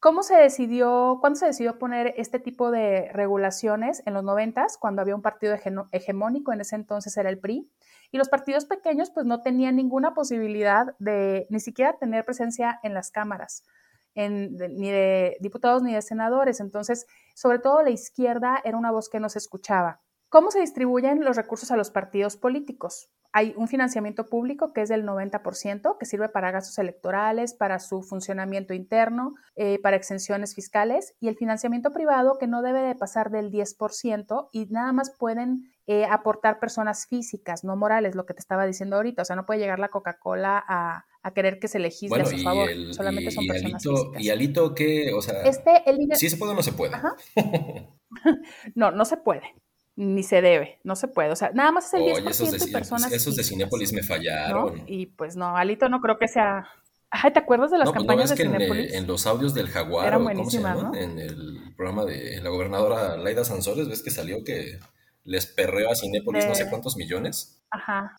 [0.00, 4.02] ¿Cómo se decidió, cuándo se decidió poner este tipo de regulaciones?
[4.04, 5.54] En los noventas, cuando había un partido
[5.92, 7.70] hegemónico, en ese entonces era el PRI,
[8.10, 12.94] y los partidos pequeños pues no tenían ninguna posibilidad de ni siquiera tener presencia en
[12.94, 13.64] las cámaras
[14.14, 16.60] ni de diputados ni de senadores.
[16.60, 20.00] Entonces, sobre todo la izquierda era una voz que no se escuchaba.
[20.32, 23.10] ¿Cómo se distribuyen los recursos a los partidos políticos?
[23.34, 28.02] Hay un financiamiento público que es del 90%, que sirve para gastos electorales, para su
[28.02, 33.30] funcionamiento interno, eh, para exenciones fiscales, y el financiamiento privado que no debe de pasar
[33.30, 38.40] del 10% y nada más pueden eh, aportar personas físicas, no morales, lo que te
[38.40, 39.22] estaba diciendo ahorita.
[39.22, 42.68] O sea, no puede llegar la Coca-Cola a, querer que se legisle a su favor.
[42.92, 44.20] Solamente son personas físicas.
[44.22, 45.12] ¿Y Alito qué?
[45.14, 46.96] O sea, este, el ¿sí se puede o no se puede?
[48.74, 49.54] no, no se puede
[49.96, 51.30] ni se debe, no se puede.
[51.30, 53.12] O sea, nada más es el 10% esos de, personas.
[53.12, 54.82] Esos de Cinépolis me fallaron.
[54.86, 56.66] Y pues no, Alito no creo que sea.
[57.10, 58.94] Ay, ¿te acuerdas de las pues campañas de Cinépolis?
[58.94, 60.94] En, los audios del Jaguar, Eran buenísimas, ¿no?
[60.94, 64.78] En el programa de la gobernadora Laida Sansores, ¿ves que salió que
[65.24, 67.62] les perreó a Cinépolis no sé cuántos millones?
[67.70, 68.16] Ajá.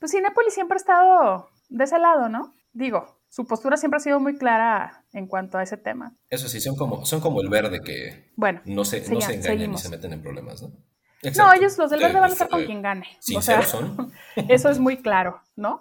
[0.00, 2.54] Pues Cinépolis siempre ha estado de ese lado, ¿no?
[2.72, 6.14] Digo, su postura siempre ha sido muy clara en cuanto a ese tema.
[6.28, 9.72] Eso sí, son como, son como el verde que bueno, no se, no se engañan
[9.72, 10.72] y se meten en problemas, ¿no?
[11.36, 13.06] No, ellos, los del verde, van a estar con quien gane.
[13.36, 14.12] O sea, son.
[14.48, 15.80] eso es muy claro, ¿no?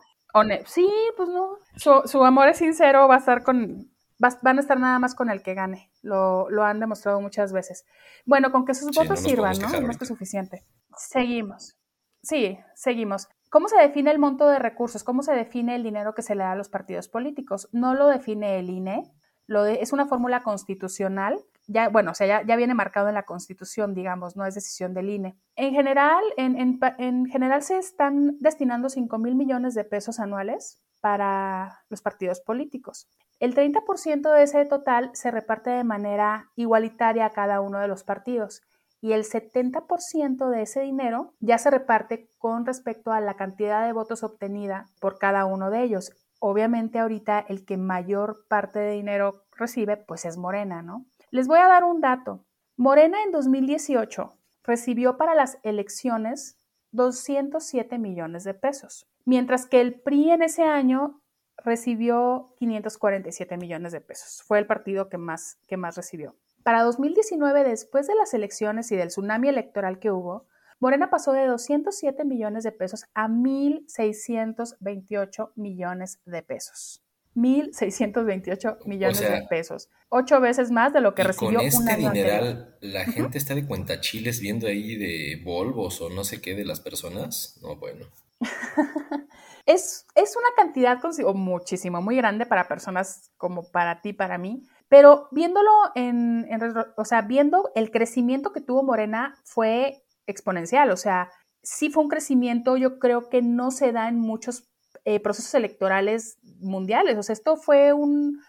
[0.65, 1.57] sí, pues no.
[1.75, 3.91] Su, amor es sincero, va a estar con.
[4.19, 5.91] van a estar nada más con el que gane.
[6.03, 7.85] Lo, han demostrado muchas veces.
[8.25, 9.81] Bueno, con que sus votos sirvan, ¿no?
[9.81, 10.63] No es que suficiente.
[10.95, 11.75] Seguimos.
[12.21, 13.27] Sí, seguimos.
[13.51, 15.03] ¿Cómo se define el monto de recursos?
[15.03, 17.69] ¿Cómo se define el dinero que se le da a los partidos políticos?
[17.71, 19.03] No lo define el INE,
[19.45, 23.93] lo es una fórmula constitucional ya, bueno, o sea, ya, viene marcado en la Constitución,
[23.93, 25.37] digamos, no es decisión del INE.
[25.55, 32.01] En general, en, general se están destinando 5 mil millones de pesos anuales para los
[32.01, 33.07] partidos políticos.
[33.39, 38.03] El 30% de ese total se reparte de manera igualitaria a cada uno de los
[38.03, 38.61] partidos
[39.01, 43.93] y el 70% de ese dinero ya se reparte con respecto a la cantidad de
[43.93, 46.11] votos obtenida por cada uno de ellos.
[46.39, 51.05] Obviamente ahorita el que mayor parte de dinero recibe pues es Morena, ¿no?
[51.31, 52.45] Les voy a dar un dato.
[52.77, 54.33] Morena en 2018
[54.63, 56.57] recibió para las elecciones
[56.91, 61.21] 207 millones de pesos, mientras que el PRI en ese año
[61.57, 64.43] recibió 547 millones de pesos.
[64.45, 66.35] Fue el partido que más, que más recibió.
[66.63, 70.47] Para 2019, después de las elecciones y del tsunami electoral que hubo,
[70.79, 77.03] Morena pasó de 207 millones de pesos a 1.628 millones de pesos.
[77.35, 79.89] 1.628 millones de pesos.
[80.09, 83.55] Ocho veces más de lo que recibió con este un año dineral, ¿La gente está
[83.55, 87.59] de cuentachiles viendo ahí de Volvos o no sé qué de las personas?
[87.61, 88.07] No, bueno.
[89.65, 90.99] es, es una cantidad
[91.33, 94.63] muchísimo, muy grande para personas como para ti, para mí.
[94.91, 96.61] Pero viéndolo en, en,
[96.97, 100.91] o sea, viendo el crecimiento que tuvo Morena fue exponencial.
[100.91, 101.29] O sea,
[101.63, 104.65] sí fue un crecimiento, yo creo que no se da en muchos
[105.05, 107.17] eh, procesos electorales mundiales.
[107.17, 108.41] O sea, esto fue un,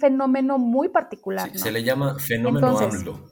[0.00, 1.56] fenómeno muy particular.
[1.56, 3.30] Se le llama fenómeno AMLO.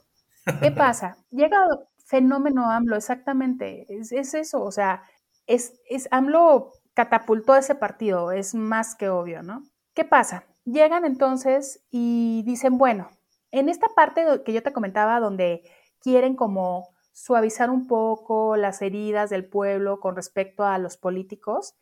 [0.61, 1.17] ¿Qué pasa?
[1.31, 1.59] Llega
[2.05, 3.85] fenómeno AMLO, exactamente.
[3.89, 5.03] Es, eso, o sea,
[5.45, 9.61] es, es AMLO catapultó ese partido, es más que obvio, ¿no?
[9.93, 10.45] ¿Qué pasa?
[10.65, 13.09] Llegan entonces y dicen, bueno,
[13.51, 15.63] en esta parte que yo te comentaba donde
[15.99, 21.75] quieren como suavizar un poco las heridas del pueblo con respecto a los políticos,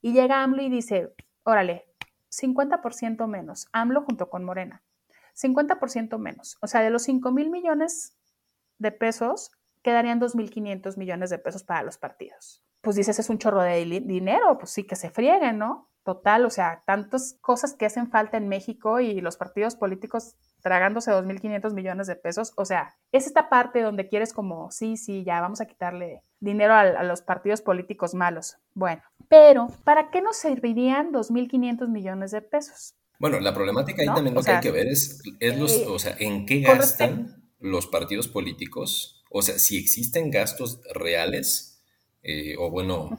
[0.00, 1.86] y llega AMLO y dice, órale,
[2.30, 4.82] 50% menos, AMLO junto con Morena,
[5.34, 6.56] 50% menos.
[6.60, 8.16] O sea, de los 5 mil millones
[8.78, 9.50] de pesos,
[9.82, 12.62] quedarían 2.500 millones de pesos para los partidos.
[12.80, 15.88] Pues dices, es un chorro de dinero, pues sí, que se frieguen, ¿no?
[16.08, 21.10] Total, o sea, tantas cosas que hacen falta en México y los partidos políticos tragándose
[21.10, 22.54] 2.500 millones de pesos.
[22.56, 26.72] O sea, es esta parte donde quieres como, sí, sí, ya vamos a quitarle dinero
[26.72, 28.56] a, los partidos políticos malos.
[28.72, 32.94] Bueno, pero ¿para qué nos servirían 2.500 millones de pesos?
[33.18, 35.20] Bueno, la problemática ahí también lo que hay que ver es,
[35.58, 40.80] los, eh, o sea, en qué gastan los partidos políticos, o sea, si existen gastos
[40.94, 41.82] reales,
[42.22, 43.10] eh, o bueno,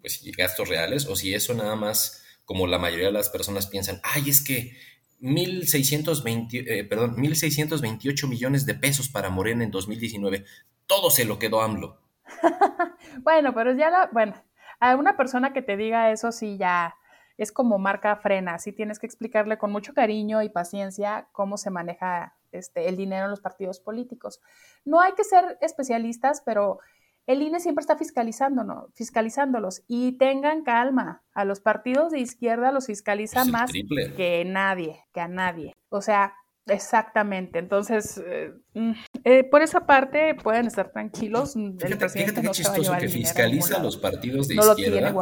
[0.00, 4.00] pues gastos reales, o si eso nada más, como la mayoría de las personas piensan,
[4.02, 4.76] ay, es que
[5.20, 10.44] 1.620, eh, perdón, 1.628 millones de pesos para Morena en 2019,
[10.86, 11.98] todo se lo quedó AMLO.
[13.22, 14.34] bueno, pero ya la, bueno,
[14.80, 16.94] a una persona que te diga eso sí ya
[17.36, 21.70] es como marca frena, sí tienes que explicarle con mucho cariño y paciencia cómo se
[21.70, 24.40] maneja este, el dinero en los partidos políticos.
[24.84, 26.78] No hay que ser especialistas, pero
[27.26, 31.22] el INE siempre está fiscalizándonos, fiscalizándolos y tengan calma.
[31.32, 33.72] A los partidos de izquierda los fiscaliza más
[34.16, 35.72] que nadie, que a nadie.
[35.88, 36.34] O sea,
[36.66, 38.92] Exactamente, entonces eh, mm,
[39.24, 41.56] eh, por esa parte pueden estar tranquilos.
[41.56, 45.12] El fíjate, fíjate qué chistoso que fiscaliza los partidos de izquierda,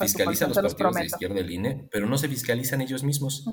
[0.00, 3.44] fiscaliza a los partidos de izquierda del INE, pero no se fiscalizan ellos mismos.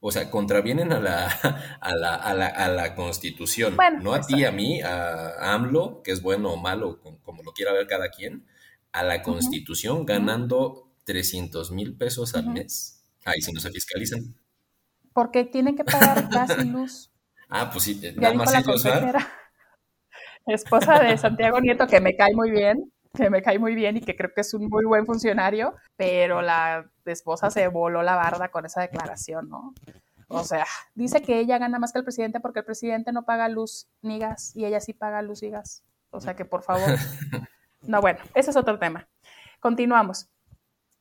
[0.00, 1.26] O sea, contravienen a la,
[1.80, 6.12] a la, a la, a la Constitución, no a ti, a mí, a AMLO, que
[6.12, 8.46] es bueno o malo, como lo quiera ver cada quien,
[8.92, 13.02] a la Constitución ganando 300 mil pesos al mes.
[13.24, 14.36] Ahí sí no se fiscalizan
[15.12, 17.08] porque tienen que pagar gas y luz.
[17.54, 18.82] Ah, pues sí, nada más ellos,
[20.46, 24.00] Esposa de Santiago Nieto, que me cae muy bien, que me cae muy bien y
[24.00, 28.48] que creo que es un muy buen funcionario, pero la esposa se voló la barda
[28.48, 29.74] con esa declaración, ¿no?
[30.28, 33.50] O sea, dice que ella gana más que el presidente porque el presidente no paga
[33.50, 35.82] luz ni gas y ella sí paga luz y gas.
[36.10, 36.88] O sea que por favor.
[37.84, 39.08] No, bueno, ese es otro tema.
[39.58, 40.28] Continuamos.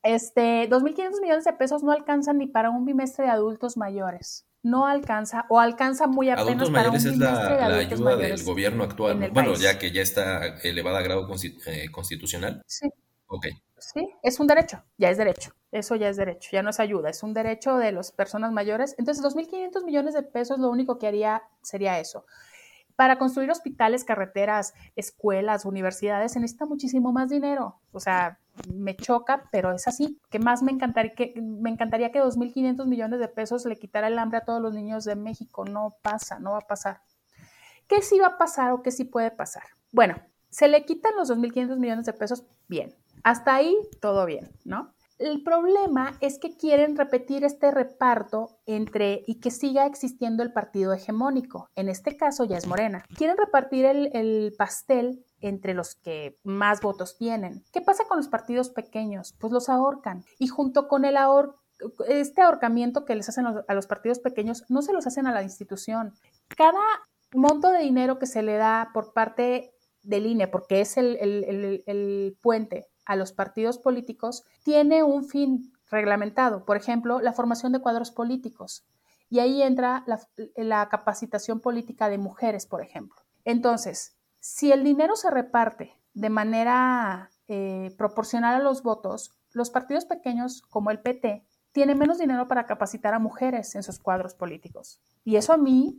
[0.03, 4.47] Este, 2.500 millones de pesos no alcanzan ni para un bimestre de adultos mayores.
[4.63, 8.15] No alcanza o alcanza muy apenas adultos para mayores un bimestre es la, la ayuda
[8.15, 9.31] del gobierno actual.
[9.31, 11.27] Bueno, ya que ya está elevada a grado
[11.65, 12.63] eh, constitucional.
[12.67, 12.87] Sí.
[13.27, 13.47] Ok.
[13.77, 15.53] Sí, es un derecho, ya es derecho.
[15.71, 18.93] Eso ya es derecho, ya no es ayuda, es un derecho de las personas mayores.
[18.99, 22.25] Entonces, 2.500 millones de pesos lo único que haría sería eso.
[22.95, 27.79] Para construir hospitales, carreteras, escuelas, universidades, se necesita muchísimo más dinero.
[27.91, 28.40] O sea,
[28.73, 30.19] me choca, pero es así.
[30.29, 34.19] ¿Qué más me encantaría que, me encantaría que 2.500 millones de pesos le quitara el
[34.19, 35.65] hambre a todos los niños de México?
[35.65, 37.01] No pasa, no va a pasar.
[37.87, 39.63] ¿Qué sí va a pasar o qué sí puede pasar?
[39.91, 40.15] Bueno,
[40.49, 42.95] se le quitan los 2.500 millones de pesos, bien.
[43.23, 44.93] Hasta ahí, todo bien, ¿no?
[45.21, 50.93] El problema es que quieren repetir este reparto entre y que siga existiendo el partido
[50.93, 51.69] hegemónico.
[51.75, 53.05] En este caso ya es Morena.
[53.15, 57.63] Quieren repartir el, pastel entre los que más votos tienen.
[57.71, 59.33] ¿Qué pasa con los partidos pequeños?
[59.39, 60.23] Pues los ahorcan.
[60.39, 61.57] Y junto con el ahor
[62.07, 65.41] este ahorcamiento que les hacen a los partidos pequeños, no se los hacen a la
[65.41, 66.13] institución.
[66.55, 66.79] Cada
[67.33, 69.73] monto de dinero que se le da por parte
[70.03, 76.65] del INE, porque es el, el puente a los partidos políticos tiene un fin reglamentado,
[76.65, 78.85] por ejemplo, la formación de cuadros políticos.
[79.29, 80.03] Y ahí entra
[80.57, 83.21] la, capacitación política de mujeres, por ejemplo.
[83.45, 90.03] Entonces, si el dinero se reparte de manera eh, proporcional a los votos, los partidos
[90.03, 95.01] pequeños, como el PT, tienen menos dinero para capacitar a mujeres en sus cuadros políticos.
[95.23, 95.97] Y eso a mí,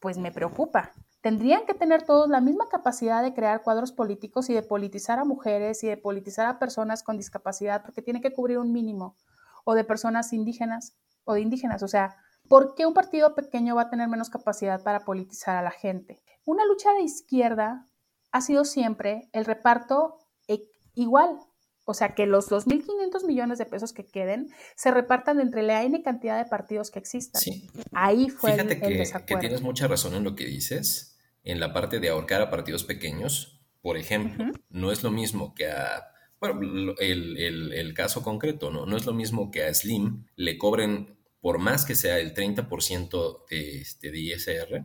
[0.00, 4.54] pues me preocupa, Tendrían que tener todos la misma capacidad de crear cuadros políticos y
[4.54, 8.58] de politizar a mujeres y de politizar a personas con discapacidad, porque tiene que cubrir
[8.58, 9.16] un mínimo,
[9.64, 11.82] o de personas indígenas o de indígenas.
[11.82, 12.16] O sea,
[12.48, 16.22] ¿por qué un partido pequeño va a tener menos capacidad para politizar a la gente?
[16.50, 17.86] Una lucha de izquierda
[18.32, 20.64] ha sido siempre el reparto e,
[20.96, 21.38] igual,
[21.84, 26.02] o sea, que los 2.500 millones de pesos que queden se repartan entre la N
[26.02, 27.40] cantidad de partidos que existan.
[27.40, 27.70] Sí.
[27.92, 31.72] Ahí fue Fíjate el, que, que tienes mucha razón en lo que dices, en la
[31.72, 33.60] parte de ahorcar a partidos pequeños.
[33.80, 36.02] Por ejemplo, no es lo mismo que a...
[36.40, 38.86] Bueno, el, el, caso concreto, ¿no?
[38.86, 43.44] No es lo mismo que a Slim le cobren, por más que sea el 30%
[43.48, 44.84] de, este, de ISR,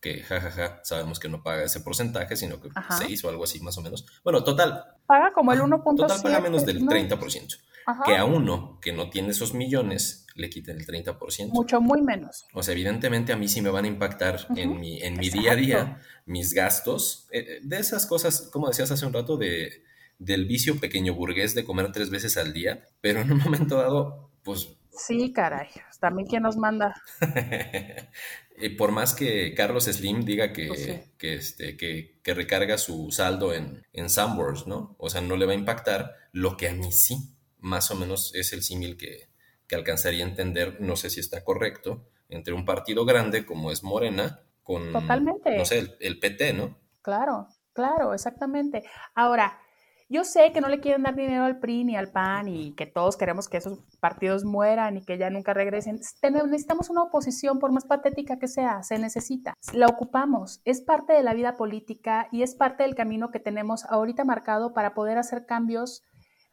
[0.00, 3.76] que jajaja, sabemos que no paga ese porcentaje, sino que 6 o algo así más
[3.78, 4.06] o menos.
[4.22, 4.84] Bueno, total.
[5.06, 5.96] Paga como el 1.7.
[5.96, 7.58] Total paga menos del 30%.
[8.04, 11.48] Que a uno que no tiene esos millones le quiten el 30%.
[11.48, 12.46] Mucho, muy menos.
[12.52, 15.52] O sea, evidentemente a mí sí me van a impactar en mi, en mi día
[15.52, 17.26] a día mis gastos.
[17.32, 19.82] Eh, eh, de esas cosas, como decías hace un rato, de,
[20.18, 24.30] del vicio pequeño burgués de comer tres veces al día, pero en un momento dado,
[24.42, 24.68] pues...
[24.90, 25.68] Sí, caray.
[26.00, 26.94] También quién nos manda.
[28.76, 33.86] por más que Carlos Slim diga que, que, este, que, que, recarga su saldo en,
[33.92, 34.96] en Sunburst, ¿no?
[34.98, 38.34] O sea, no le va a impactar lo que a mí sí, más o menos
[38.34, 39.28] es el símil que,
[39.66, 43.82] que alcanzaría a entender, no sé si está correcto, entre un partido grande como es
[43.82, 45.56] Morena con, Totalmente.
[45.56, 46.78] no sé, el, el PT, ¿no?
[47.02, 48.82] Claro, claro, exactamente.
[49.14, 49.60] Ahora,
[50.10, 52.86] Yo sé que no le quieren dar dinero al PRI ni al PAN y que
[52.86, 56.00] todos queremos que esos partidos mueran y que ya nunca regresen.
[56.22, 59.52] Necesitamos una oposición, por más patética que sea, se necesita.
[59.74, 63.84] La ocupamos, es parte de la vida política y es parte del camino que tenemos
[63.84, 66.02] ahorita marcado para poder hacer cambios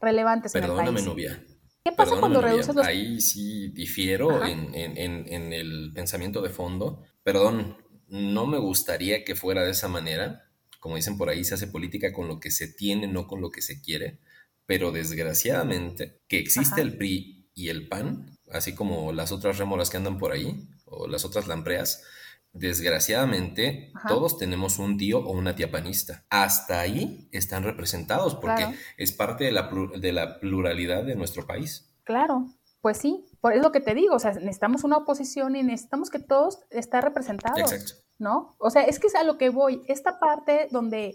[0.00, 1.06] relevantes en el país.
[1.06, 1.42] Novia.
[1.82, 2.84] ¿Qué pasa cuando reduces los...
[2.84, 7.04] Ahí sí difiero en, en, en, el pensamiento de fondo.
[7.22, 7.76] Perdón,
[8.08, 10.45] no me gustaría que fuera de esa manera.
[10.86, 13.50] Como dicen por ahí, se hace política con lo que se tiene, no con lo
[13.50, 14.20] que se quiere.
[14.66, 19.96] Pero desgraciadamente, que existe el PRI y el PAN, así como las otras rémoras que
[19.96, 22.04] andan por ahí, o las otras lampreas,
[22.52, 26.24] desgraciadamente todos tenemos un tío o una tía panista.
[26.30, 29.68] Hasta ahí están representados porque es parte de la,
[29.98, 31.92] de la pluralidad de nuestro país.
[32.04, 32.46] Claro,
[32.80, 36.10] pues sí, por es lo que te digo, o sea, necesitamos una oposición y necesitamos
[36.10, 37.72] que todos estén representados.
[37.72, 38.05] Exacto.
[38.18, 38.54] ¿No?
[38.58, 41.14] O sea, es que es a lo que voy, esta parte donde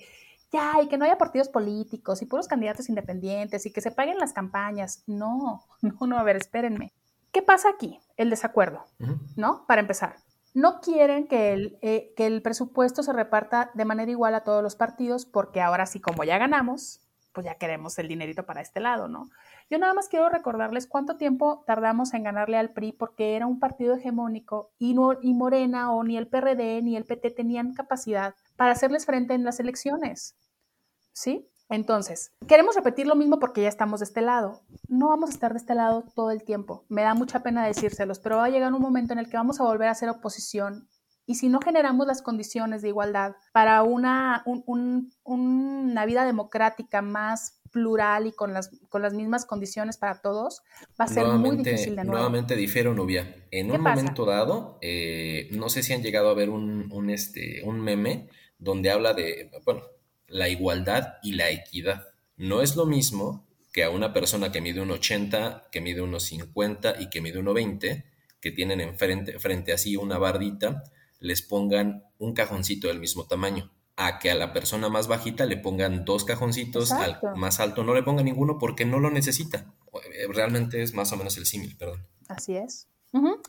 [0.51, 4.17] ya, y que no haya partidos políticos y puros candidatos independientes y que se paguen
[4.17, 5.03] las campañas.
[5.07, 6.93] No, no, no, a ver, espérenme.
[7.31, 7.99] ¿Qué pasa aquí?
[8.17, 8.85] El desacuerdo,
[9.37, 9.65] ¿no?
[9.65, 10.17] Para empezar
[10.53, 14.61] no quieren que el, eh, que el presupuesto se reparta de manera igual a todos
[14.61, 17.01] los partidos, porque ahora sí, como ya ganamos,
[17.33, 19.29] pues ya queremos el dinerito para este lado, ¿no?
[19.69, 23.59] Yo nada más quiero recordarles cuánto tiempo tardamos en ganarle al PRI porque era un
[23.59, 28.35] partido hegemónico y, no, y Morena o ni el PRD ni el PT tenían capacidad
[28.55, 30.35] para hacerles frente en las elecciones,
[31.13, 31.47] ¿sí?
[31.71, 34.59] Entonces, queremos repetir lo mismo porque ya estamos de este lado.
[34.89, 36.83] No vamos a estar de este lado todo el tiempo.
[36.89, 39.61] Me da mucha pena decírselos, pero va a llegar un momento en el que vamos
[39.61, 40.89] a volver a hacer oposición.
[41.25, 48.27] Y si no generamos las condiciones de igualdad para una, una vida democrática más plural
[48.27, 50.61] y con las, con las mismas condiciones para todos,
[50.99, 52.11] va a ser muy difícil de nuevo.
[52.11, 53.47] Nuevamente difiero, Nubia.
[53.49, 57.61] En un momento dado, eh, no sé si han llegado a ver un, un, este,
[57.63, 59.81] un meme donde habla de, bueno,
[60.27, 62.09] la igualdad y la equidad.
[62.37, 66.23] No es lo mismo que a una persona que mide un 80, que mide unos
[66.23, 68.05] 50 y que mide uno 20,
[68.39, 70.83] que tienen enfrente, frente así una bardita,
[71.21, 73.71] les pongan un cajoncito del mismo tamaño.
[73.95, 77.93] A que a la persona más bajita le pongan dos cajoncitos, al más alto no
[77.93, 79.73] le ponga ninguno porque no lo necesita.
[80.29, 82.07] Realmente es más o menos el símil, perdón.
[82.27, 82.87] Así es.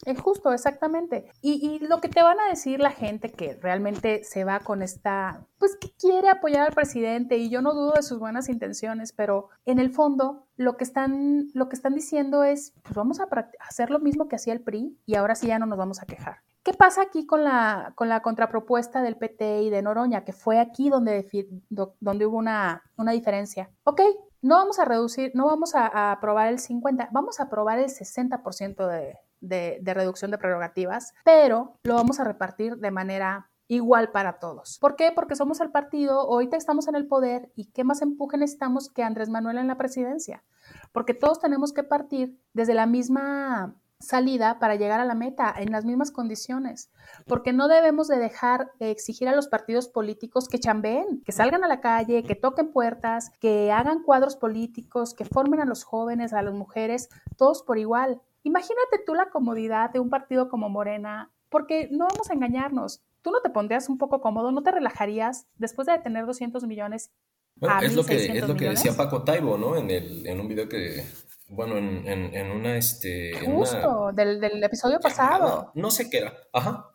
[0.05, 1.31] es justo, exactamente.
[1.41, 4.83] Y, y, lo que te van a decir la gente que realmente se va con
[4.83, 9.13] esta, pues que quiere apoyar al presidente y yo no dudo de sus buenas intenciones,
[9.13, 13.29] pero en el fondo lo que están, lo que están diciendo es, pues vamos a
[13.61, 16.07] hacer lo mismo que hacía el PRI y ahora sí ya no nos vamos a
[16.07, 16.43] quejar.
[16.63, 20.25] ¿Qué pasa aquí con la, con la contrapropuesta del PT y de Noroña?
[20.25, 21.29] Que fue aquí donde,
[21.69, 23.71] donde hubo una, una diferencia.
[23.83, 24.01] Ok,
[24.43, 28.87] no vamos a reducir, no vamos a, aprobar el 50, vamos a aprobar el 60%
[28.87, 34.39] de, de, de reducción de prerrogativas, pero lo vamos a repartir de manera igual para
[34.39, 34.79] todos.
[34.81, 35.13] ¿Por qué?
[35.13, 39.03] Porque somos el partido, ahorita estamos en el poder y qué más empuje necesitamos que
[39.03, 40.45] Andrés Manuel en la presidencia.
[40.93, 45.73] Porque todos tenemos que partir desde la misma salida para llegar a la meta en
[45.73, 46.91] las mismas condiciones,
[47.27, 51.65] porque no debemos de dejar de exigir a los partidos políticos que chambeen, que salgan
[51.65, 56.33] a la calle, que toquen puertas, que hagan cuadros políticos, que formen a los jóvenes,
[56.33, 58.21] a las mujeres, todos por igual.
[58.43, 63.31] Imagínate tú la comodidad de un partido como Morena, porque no vamos a engañarnos, ¿Tú
[63.31, 64.51] no te pondrías un poco cómodo?
[64.51, 67.13] ¿No te relajarías después de tener 200 millones?
[67.55, 69.77] Bueno, es, lo que, es lo que decía Paco Taibo, ¿no?
[69.77, 71.05] En, el, en un video que,
[71.53, 73.33] bueno, en, en, una, este...
[73.45, 75.71] Justo, del, del, episodio pasado.
[75.75, 76.87] No, sé qué era, ajá.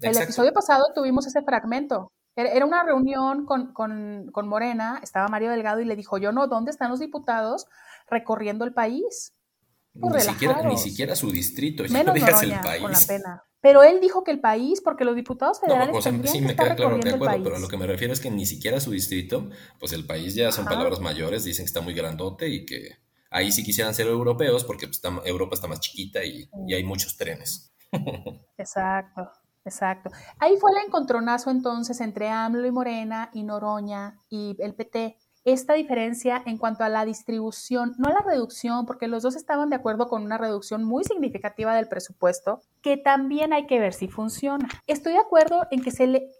[0.00, 2.12] El episodio pasado tuvimos ese fragmento.
[2.36, 6.46] Era una reunión con, con, con, Morena, estaba Mario Delgado y le dijo, yo no,
[6.46, 7.66] ¿dónde están los diputados
[8.08, 9.34] recorriendo el país?
[9.98, 12.82] Pues ni, siquiera, ni siquiera su distrito, ya no dejas el país.
[12.82, 13.42] Con la pena.
[13.60, 16.98] Pero él dijo que el país, porque los diputados federales no, sí, me queda claro,
[16.98, 20.06] de acuerdo, pero lo que me refiero es que ni siquiera su distrito, pues el
[20.06, 23.94] país ya son palabras mayores, dicen que está muy grandote y que ahí sí quisieran
[23.94, 27.72] ser europeos porque pues, Europa está más chiquita y, hay muchos trenes.
[28.58, 29.30] Exacto.
[29.64, 30.10] Exacto.
[30.38, 35.18] Ahí fue el encontronazo entonces entre AMLO y Morena y Noroña y el PT
[35.52, 39.76] esta diferencia en cuanto a la distribución, no la reducción, porque los dos estaban de
[39.76, 44.68] acuerdo con una reducción muy significativa del presupuesto, que también hay que ver si funciona.
[44.86, 46.30] Estoy de acuerdo en que se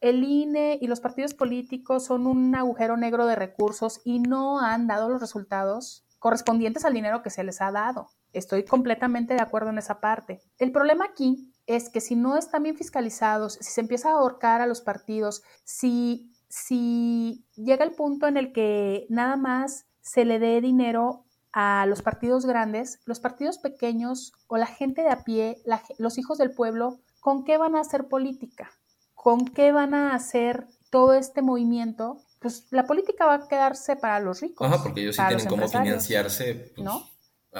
[0.00, 4.86] el INE y los partidos políticos son un agujero negro de recursos y no han
[4.86, 8.10] dado los resultados correspondientes al dinero que se les ha dado.
[8.32, 10.40] Estoy completamente de acuerdo en esa parte.
[10.58, 14.60] El problema aquí es que si no están bien fiscalizados, si se empieza a ahorcar
[14.60, 20.40] a los partidos, si si llega el punto en el que nada más se le
[20.40, 25.62] dé dinero a los partidos grandes, los partidos pequeños o la gente de a pie,
[25.98, 28.70] los hijos del pueblo, ¿con qué van a hacer política?
[29.14, 34.18] ¿Con qué van a hacer todo este movimiento pues la política va a quedarse para
[34.18, 34.66] los ricos.
[34.66, 37.08] Ajá, porque ellos sí tienen cómo financiarse pues, ¿no?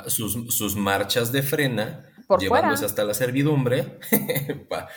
[0.06, 2.06] sus, sus marchas de frena
[2.38, 3.98] llevándose hasta la servidumbre
[4.68, 4.88] para,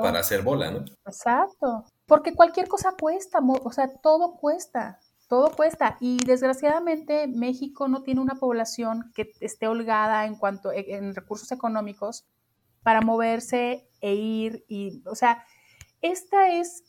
[0.00, 0.84] para, hacer bola, ¿no?
[1.06, 1.84] Exacto.
[2.06, 5.96] Porque cualquier cosa cuesta, o sea, todo cuesta, todo cuesta.
[6.00, 11.50] Y desgraciadamente México no tiene una población que esté holgada en cuanto e, en recursos
[11.52, 12.26] económicos
[12.82, 15.44] para moverse e ir y, o sea,
[16.02, 16.82] esta es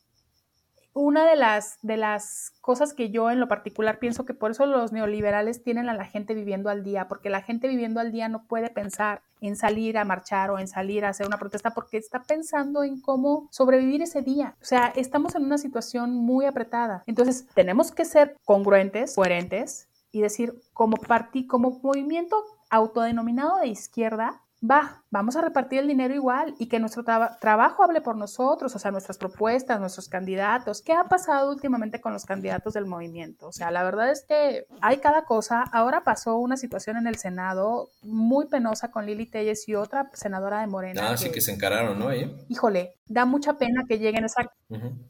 [0.94, 4.66] una de las, de las cosas que yo en lo particular pienso que por eso
[4.66, 8.30] los neoliberales tienen a la gente viviendo al día, porque la gente viviendo al día
[8.30, 11.98] no puede pensar en salir a marchar o en salir a hacer una protesta porque
[11.98, 14.56] está pensando en cómo sobrevivir ese día.
[14.62, 17.04] O sea, estamos en una situación muy apretada.
[17.08, 22.38] Entonces, tenemos que ser congruentes, coherentes y decir, como, partí, como movimiento
[22.70, 28.01] autodenominado de izquierda, va, vamos a repartir el dinero igual y que nuestro trabajo hable
[28.01, 30.82] por nosotros, o sea, nuestras propuestas, nuestros candidatos.
[30.82, 33.47] ¿Qué ha pasado últimamente con los candidatos del movimiento?
[33.47, 35.64] O sea, la verdad es que hay cada cosa.
[35.72, 40.61] Ahora pasó una situación en el Senado muy penosa con Lili Telles y otra senadora
[40.61, 41.11] de Morena.
[41.11, 42.09] Ah, sí que se encararon, ¿no?
[42.47, 44.49] Híjole, da mucha pena que lleguen esa...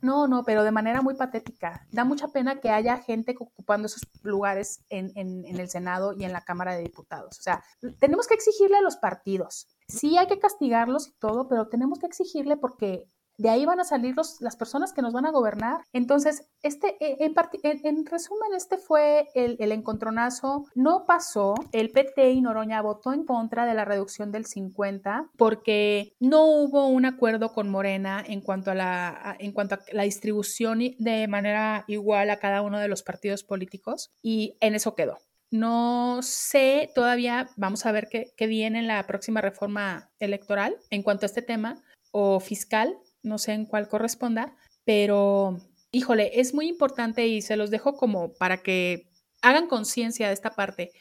[0.01, 1.85] No, no, pero de manera muy patética.
[1.91, 6.25] Da mucha pena que haya gente ocupando esos lugares en, en, en el Senado y
[6.25, 7.39] en la Cámara de Diputados.
[7.39, 7.63] O sea,
[7.99, 9.42] tenemos que exigirle a los partidos
[9.87, 13.83] Sí hay que castigarlos y todo, pero tenemos que exigirle porque de ahí van a
[13.83, 15.81] salir las personas que nos van a gobernar.
[15.91, 20.65] Entonces, este, e, en, resumen, este fue el, el, encontronazo.
[20.75, 21.55] No pasó.
[21.71, 26.87] El PT y Noroña votó en contra de la reducción del 50 porque no hubo
[26.87, 31.85] un acuerdo con Morena en cuanto a la, en cuanto a la distribución de manera
[31.87, 35.17] igual a cada uno de los partidos políticos y en eso quedó.
[35.53, 41.27] No sé todavía, vamos a ver qué, viene en la próxima reforma electoral en cuanto
[41.27, 41.79] a este tema
[42.09, 45.59] o fiscal, no sé en cuál corresponda, pero
[45.91, 49.11] híjole, es muy importante y se los dejo como para que
[49.43, 50.91] hagan conciencia de esta parte.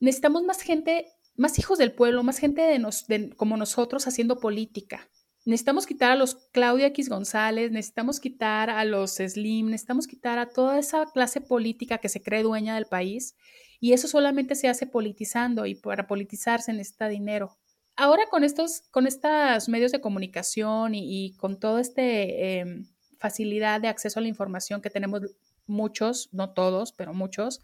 [0.00, 5.08] Necesitamos más gente, más hijos del pueblo, más gente de como nosotros haciendo política.
[5.46, 10.50] Necesitamos quitar a los Claudia X González, necesitamos quitar a los Slim, necesitamos quitar a
[10.50, 13.36] toda esa clase política que se cree dueña del país
[13.80, 17.56] y eso solamente se hace politizando y para politizarse necesita dinero.
[17.96, 22.86] Ahora con estos, con estos medios de comunicación y, con toda esta em,
[23.18, 25.22] facilidad de acceso a la información que tenemos
[25.66, 27.62] muchos, no todos, pero muchos,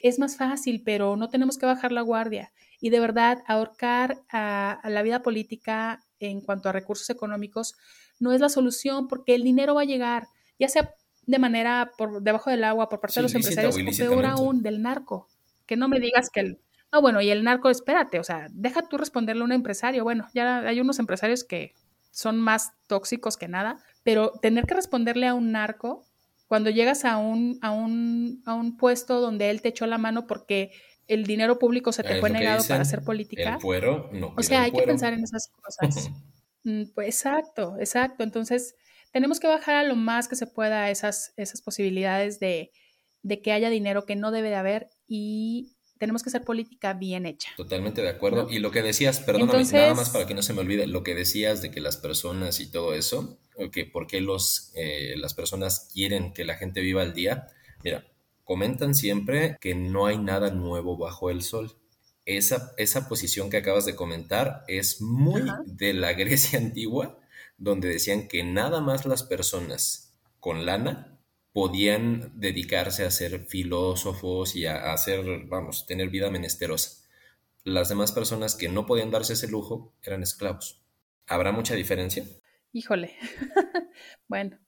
[0.00, 2.52] es más fácil, pero no tenemos que bajar la guardia.
[2.80, 7.74] Y de verdad, ahorcar a la vida política en cuanto a recursos económicos
[8.18, 10.94] no es la solución porque el dinero va a llegar, ya sea
[11.26, 14.80] de manera por debajo del agua por parte de los empresarios o peor aún del
[14.80, 15.28] narco.
[15.66, 16.60] Que no me digas que el...
[16.92, 20.04] No, bueno, y el narco, espérate, o sea, deja tú responderle a un empresario.
[20.04, 21.74] Bueno, ya hay unos empresarios que
[22.12, 26.04] son más tóxicos que nada, pero tener que responderle a un narco
[26.46, 30.28] cuando llegas a un, a un, a un puesto donde él te echó la mano
[30.28, 30.70] porque
[31.08, 33.58] el dinero público se te fue negado para hacer política.
[33.62, 34.34] El no.
[34.36, 36.10] O sea, hay que pensar en esas cosas.
[36.68, 38.24] Mm, pues exacto, exacto.
[38.24, 38.74] Entonces,
[39.12, 42.72] tenemos que bajar a lo más que se pueda esas, esas posibilidades de,
[43.22, 47.24] de que haya dinero que no debe de haber y tenemos que hacer política bien
[47.24, 47.50] hecha.
[47.56, 48.48] Totalmente de acuerdo.
[48.50, 51.14] Y lo que decías, perdóname, nada más para que no se me olvide, lo que
[51.14, 53.38] decías de que las personas y todo eso,
[53.72, 57.46] que por qué los, eh, las personas quieren que la gente viva al día.
[57.82, 58.04] Mira,
[58.46, 61.72] Comentan siempre que no hay nada nuevo bajo el sol.
[62.24, 67.18] Esa, esa posición que acabas de comentar es muy de la Grecia antigua,
[67.58, 71.18] donde decían que nada más las personas con lana
[71.52, 77.04] podían dedicarse a ser filósofos y a, hacer, vamos, tener vida menesterosa.
[77.64, 80.84] Las demás personas que no podían darse ese lujo eran esclavos.
[81.26, 82.24] ¿Habrá mucha diferencia?
[82.72, 83.16] Híjole.
[84.28, 84.60] bueno,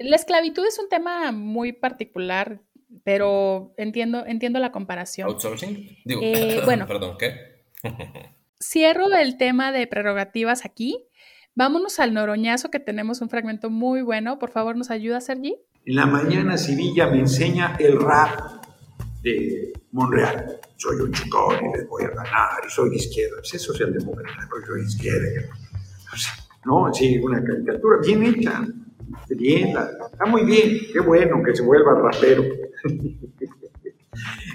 [0.00, 2.64] la esclavitud es un tema muy particular
[3.04, 5.28] pero entiendo, entiendo la comparación.
[5.28, 5.98] ¿Outsourcing?
[6.04, 7.56] Digo, eh, bueno, perdón, ¿qué?
[8.60, 11.04] cierro el tema de prerrogativas aquí.
[11.54, 14.38] Vámonos al noroñazo, que tenemos un fragmento muy bueno.
[14.38, 15.56] Por favor, ¿nos ayuda, Sergi?
[15.86, 18.40] En la mañana Sevilla me enseña el rap
[19.22, 20.60] de Monreal.
[20.76, 23.36] Soy un chico y les voy a ganar, y soy de izquierda.
[23.38, 25.28] Pues es socialdemócrata, porque soy de izquierda.
[26.64, 28.66] No, sí, una caricatura bien hecha.
[29.30, 32.42] Bien, está muy bien, qué bueno que se vuelva rapero.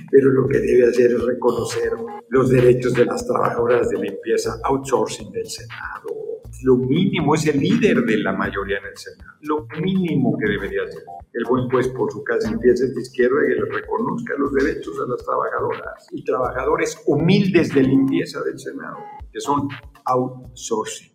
[0.09, 1.91] Pero lo que debe hacer es reconocer
[2.29, 6.21] los derechos de las trabajadoras de limpieza, outsourcing del Senado.
[6.63, 9.31] Lo mínimo es el líder de la mayoría en el Senado.
[9.41, 11.03] Lo mínimo que debería hacer.
[11.33, 15.09] El buen juez por su casa limpieza de izquierda y le reconozca los derechos a
[15.09, 18.97] las trabajadoras y trabajadores humildes de limpieza del Senado,
[19.31, 19.69] que son
[20.05, 21.11] outsourcing.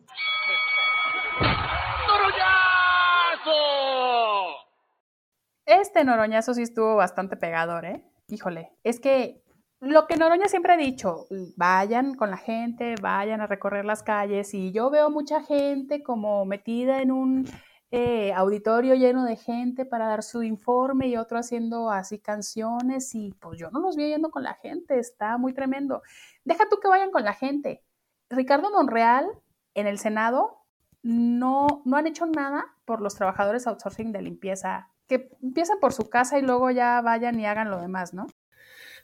[5.66, 8.04] Este Noroñazo sí estuvo bastante pegador, ¿eh?
[8.28, 9.42] Híjole, es que
[9.80, 14.54] lo que Noroña siempre ha dicho, vayan con la gente, vayan a recorrer las calles
[14.54, 17.48] y yo veo mucha gente como metida en un
[17.90, 23.32] eh, auditorio lleno de gente para dar su informe y otro haciendo así canciones y
[23.40, 26.02] pues yo no los vi yendo con la gente, está muy tremendo.
[26.44, 27.82] Deja tú que vayan con la gente.
[28.30, 29.26] Ricardo Monreal
[29.74, 30.58] en el Senado
[31.02, 36.08] no, no han hecho nada por los trabajadores outsourcing de limpieza, que empiecen por su
[36.08, 38.26] casa y luego ya vayan y hagan lo demás, ¿no?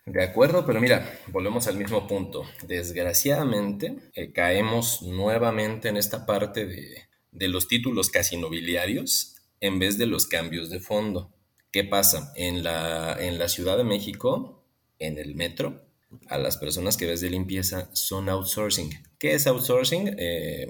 [0.05, 2.45] De acuerdo, pero mira, volvemos al mismo punto.
[2.67, 9.99] Desgraciadamente, eh, caemos nuevamente en esta parte de, de los títulos casi nobiliarios en vez
[9.99, 11.33] de los cambios de fondo.
[11.71, 12.33] ¿Qué pasa?
[12.37, 14.65] En la, en la Ciudad de México,
[14.99, 15.87] en el metro,
[16.29, 18.91] a las personas que ves de limpieza son outsourcing.
[19.19, 20.17] ¿Qué es outsourcing?
[20.19, 20.67] Eh,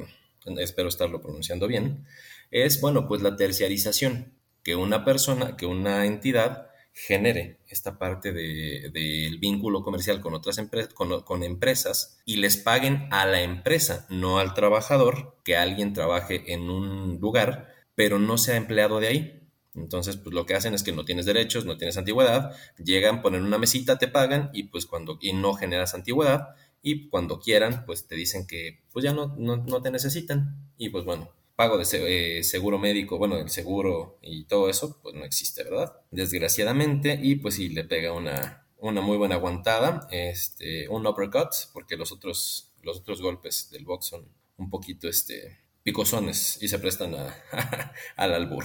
[0.58, 2.06] espero estarlo pronunciando bien.
[2.50, 9.38] Es, bueno, pues la terciarización, que una persona, que una entidad genere esta parte del
[9.38, 14.54] vínculo comercial con otras empresas, con, empresas y les paguen a la empresa, no al
[14.54, 19.38] trabajador, que alguien trabaje en un lugar, pero no sea empleado de ahí.
[19.74, 23.42] Entonces, pues lo que hacen es que no tienes derechos, no tienes antigüedad, llegan, ponen
[23.42, 26.48] una mesita, te pagan y pues cuando y no generas antigüedad
[26.82, 30.90] y cuando quieran, pues te dicen que pues ya no, no, no te necesitan y
[30.90, 31.84] pues bueno, pago de
[32.38, 35.92] eh, seguro médico, bueno, el seguro y todo eso, pues no existe, ¿verdad?
[36.10, 41.96] Desgraciadamente, y pues sí le pega una, una muy buena aguantada, este, un uppercut, porque
[41.96, 47.14] los otros, los otros golpes del box son un poquito este, picosones y se prestan
[47.14, 47.42] a,
[48.16, 48.64] al albur.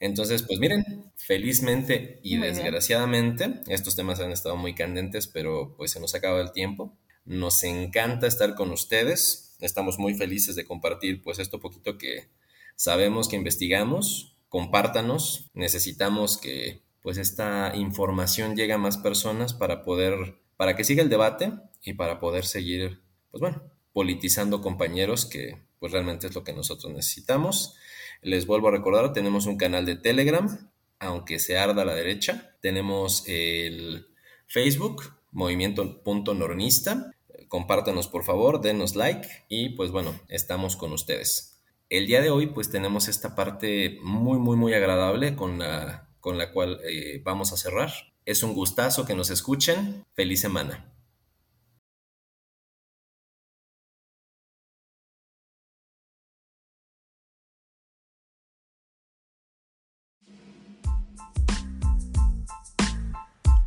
[0.00, 6.00] Entonces, pues miren, felizmente y desgraciadamente, estos temas han estado muy candentes, pero pues se
[6.00, 6.96] nos ha acabado el tiempo.
[7.24, 12.28] Nos encanta estar con ustedes estamos muy felices de compartir pues esto poquito que
[12.76, 14.36] sabemos que investigamos.
[14.48, 21.02] Compártanos, necesitamos que pues esta información llegue a más personas para poder, para que siga
[21.02, 21.52] el debate
[21.82, 26.92] y para poder seguir, pues bueno, politizando compañeros que pues realmente es lo que nosotros
[26.92, 27.76] necesitamos.
[28.22, 32.56] Les vuelvo a recordar, tenemos un canal de Telegram, aunque se arda a la derecha.
[32.62, 34.06] Tenemos el
[34.46, 37.10] Facebook, movimiento.nornista
[37.48, 41.62] compártanos por favor, denos like y pues bueno, estamos con ustedes.
[41.90, 46.38] El día de hoy pues tenemos esta parte muy muy muy agradable con la, con
[46.38, 47.92] la cual eh, vamos a cerrar.
[48.24, 50.04] Es un gustazo que nos escuchen.
[50.14, 50.93] Feliz semana.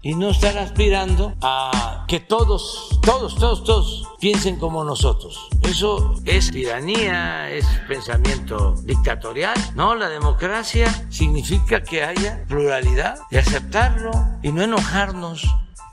[0.08, 5.50] Y no estar aspirando a que todos, todos, todos, todos piensen como nosotros.
[5.64, 9.58] Eso es tiranía, es pensamiento dictatorial.
[9.76, 15.46] No, la democracia significa que haya pluralidad y aceptarlo y no enojarnos.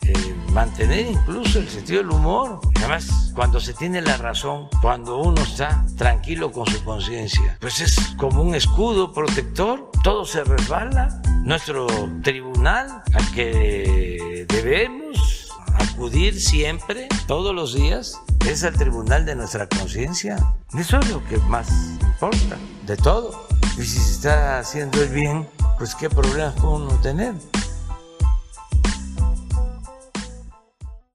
[0.06, 2.60] Eh, mantener incluso el sentido del humor.
[2.76, 7.96] Además, cuando se tiene la razón, cuando uno está tranquilo con su conciencia, pues es
[8.18, 11.22] como un escudo protector, todo se resbala.
[11.42, 11.86] Nuestro
[12.22, 20.36] tribunal al que debemos acudir siempre, todos los días, es el tribunal de nuestra conciencia.
[20.78, 21.68] Eso es lo que más
[22.00, 23.46] importa de todo.
[23.78, 25.48] Y si se está haciendo el bien,
[25.78, 27.34] pues qué problemas puede uno tener.